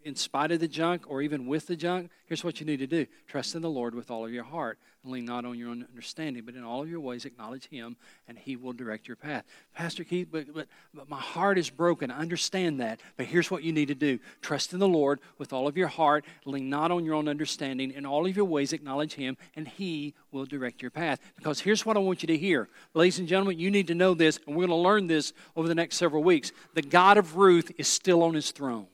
In 0.06 0.16
spite 0.16 0.52
of 0.52 0.60
the 0.60 0.68
junk 0.68 1.10
or 1.10 1.24
even 1.24 1.48
with 1.48 1.66
the 1.66 1.76
junk, 1.76 2.12
here's 2.28 2.44
what 2.44 2.60
you 2.60 2.66
need 2.66 2.78
to 2.78 2.88
do 2.88 3.08
trust 3.28 3.56
in 3.56 3.62
the 3.62 3.70
Lord 3.70 3.96
with 3.96 4.12
all 4.12 4.24
of 4.24 4.32
your 4.32 4.44
heart 4.44 4.78
and 5.04 5.12
lean 5.12 5.26
not 5.26 5.46
on 5.46 5.58
your 5.58 5.70
own 5.70 5.86
understanding, 5.90 6.44
but 6.46 6.56
in 6.56 6.64
all 6.64 6.82
of 6.82 6.90
your 6.90 7.00
ways 7.00 7.26
acknowledge 7.26 7.68
Him 7.68 7.98
and 8.28 8.38
He 8.38 8.56
will 8.56 8.72
direct 8.72 9.08
your 9.08 9.18
path. 9.18 9.44
Pastor 9.74 10.04
Keith, 10.04 10.28
but, 10.32 10.54
but, 10.54 10.68
but 10.94 11.10
my 11.10 11.20
heart 11.20 11.58
is 11.58 11.72
broken. 11.72 12.12
I 12.12 12.20
understand 12.20 12.80
that. 12.80 13.00
But 13.18 13.26
here's 13.26 13.50
what 13.50 13.64
you 13.64 13.74
need 13.74 13.88
to 13.88 13.96
do 13.96 14.20
trust 14.42 14.74
in 14.74 14.80
the 14.80 14.88
Lord 14.88 15.20
with 15.40 15.52
all 15.52 15.68
of 15.68 15.76
your 15.76 15.88
heart, 15.88 16.24
lean 16.46 16.70
not 16.70 16.92
on 16.92 17.04
your 17.04 17.16
own 17.16 17.28
understanding, 17.28 17.92
in 17.92 18.06
all 18.06 18.28
of 18.28 18.36
your 18.36 18.46
ways 18.46 18.74
acknowledge 18.74 19.16
Him 19.16 19.38
and 19.56 19.68
He 19.68 20.14
will 20.32 20.46
direct 20.46 20.84
your 20.84 20.92
path. 20.92 21.20
Because 21.36 21.60
here's 21.60 21.84
what 21.84 21.98
I 21.98 22.00
want 22.00 22.22
you 22.22 22.28
to 22.28 22.38
hear. 22.38 22.70
Ladies 22.94 23.18
and 23.18 23.28
gentlemen, 23.28 23.58
you 23.58 23.72
need 23.72 23.88
to 23.88 23.96
know 23.96 24.14
this, 24.14 24.40
and 24.46 24.56
we're 24.56 24.68
going 24.68 24.78
to 24.78 24.84
learn 24.84 25.08
this 25.08 25.34
over 25.56 25.68
the 25.68 25.76
next 25.76 25.98
several 25.98 26.24
weeks. 26.24 26.52
The 26.76 26.84
God 26.84 27.18
of 27.18 27.38
Ruth 27.38 27.72
is 27.78 27.88
still 27.88 28.22
on 28.22 28.36
His 28.36 28.52
throne 28.52 28.88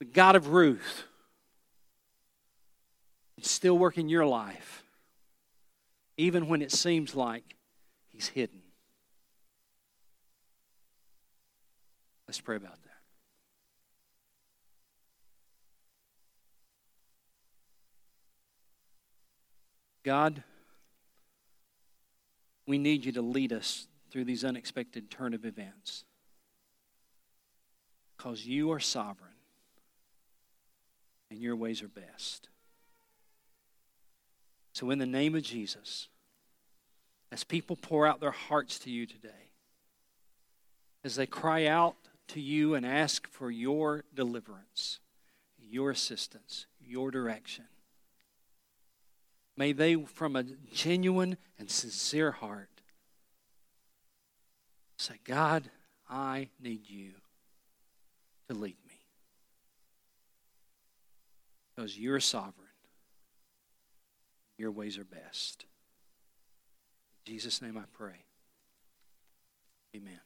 the 0.00 0.06
God 0.06 0.34
of 0.34 0.48
Ruth 0.48 1.04
is 3.36 3.48
still 3.48 3.78
working 3.78 4.08
your 4.08 4.26
life, 4.26 4.82
even 6.16 6.48
when 6.48 6.62
it 6.62 6.72
seems 6.72 7.14
like 7.14 7.54
He's 8.08 8.28
hidden. 8.28 8.62
Let's 12.26 12.40
pray 12.40 12.56
about 12.56 12.82
that. 12.82 12.90
God, 20.02 20.42
we 22.66 22.78
need 22.78 23.04
you 23.04 23.12
to 23.12 23.22
lead 23.22 23.52
us 23.52 23.86
through 24.10 24.24
these 24.24 24.44
unexpected 24.44 25.10
turn 25.10 25.34
of 25.34 25.44
events 25.44 26.04
because 28.16 28.46
you 28.46 28.72
are 28.72 28.80
sovereign 28.80 29.29
and 31.30 31.38
your 31.38 31.56
ways 31.56 31.82
are 31.82 31.88
best. 31.88 32.48
So, 34.72 34.90
in 34.90 34.98
the 34.98 35.06
name 35.06 35.34
of 35.34 35.42
Jesus, 35.42 36.08
as 37.32 37.44
people 37.44 37.76
pour 37.76 38.06
out 38.06 38.20
their 38.20 38.30
hearts 38.30 38.78
to 38.80 38.90
you 38.90 39.06
today, 39.06 39.52
as 41.04 41.16
they 41.16 41.26
cry 41.26 41.66
out 41.66 41.96
to 42.28 42.40
you 42.40 42.74
and 42.74 42.84
ask 42.84 43.28
for 43.28 43.50
your 43.50 44.04
deliverance, 44.14 45.00
your 45.58 45.90
assistance, 45.90 46.66
your 46.80 47.10
direction, 47.10 47.64
may 49.56 49.72
they, 49.72 49.94
from 49.94 50.36
a 50.36 50.44
genuine 50.72 51.36
and 51.58 51.70
sincere 51.70 52.32
heart, 52.32 52.68
say, 54.98 55.14
God, 55.24 55.70
I 56.08 56.48
need 56.60 56.88
you 56.88 57.12
to 58.48 58.54
lead 58.54 58.76
me 58.86 58.89
because 61.74 61.98
you're 61.98 62.20
sovereign. 62.20 62.68
Your 64.58 64.70
ways 64.70 64.98
are 64.98 65.04
best. 65.04 65.64
In 67.26 67.32
Jesus' 67.32 67.62
name 67.62 67.78
I 67.78 67.84
pray. 67.92 68.24
Amen. 69.96 70.18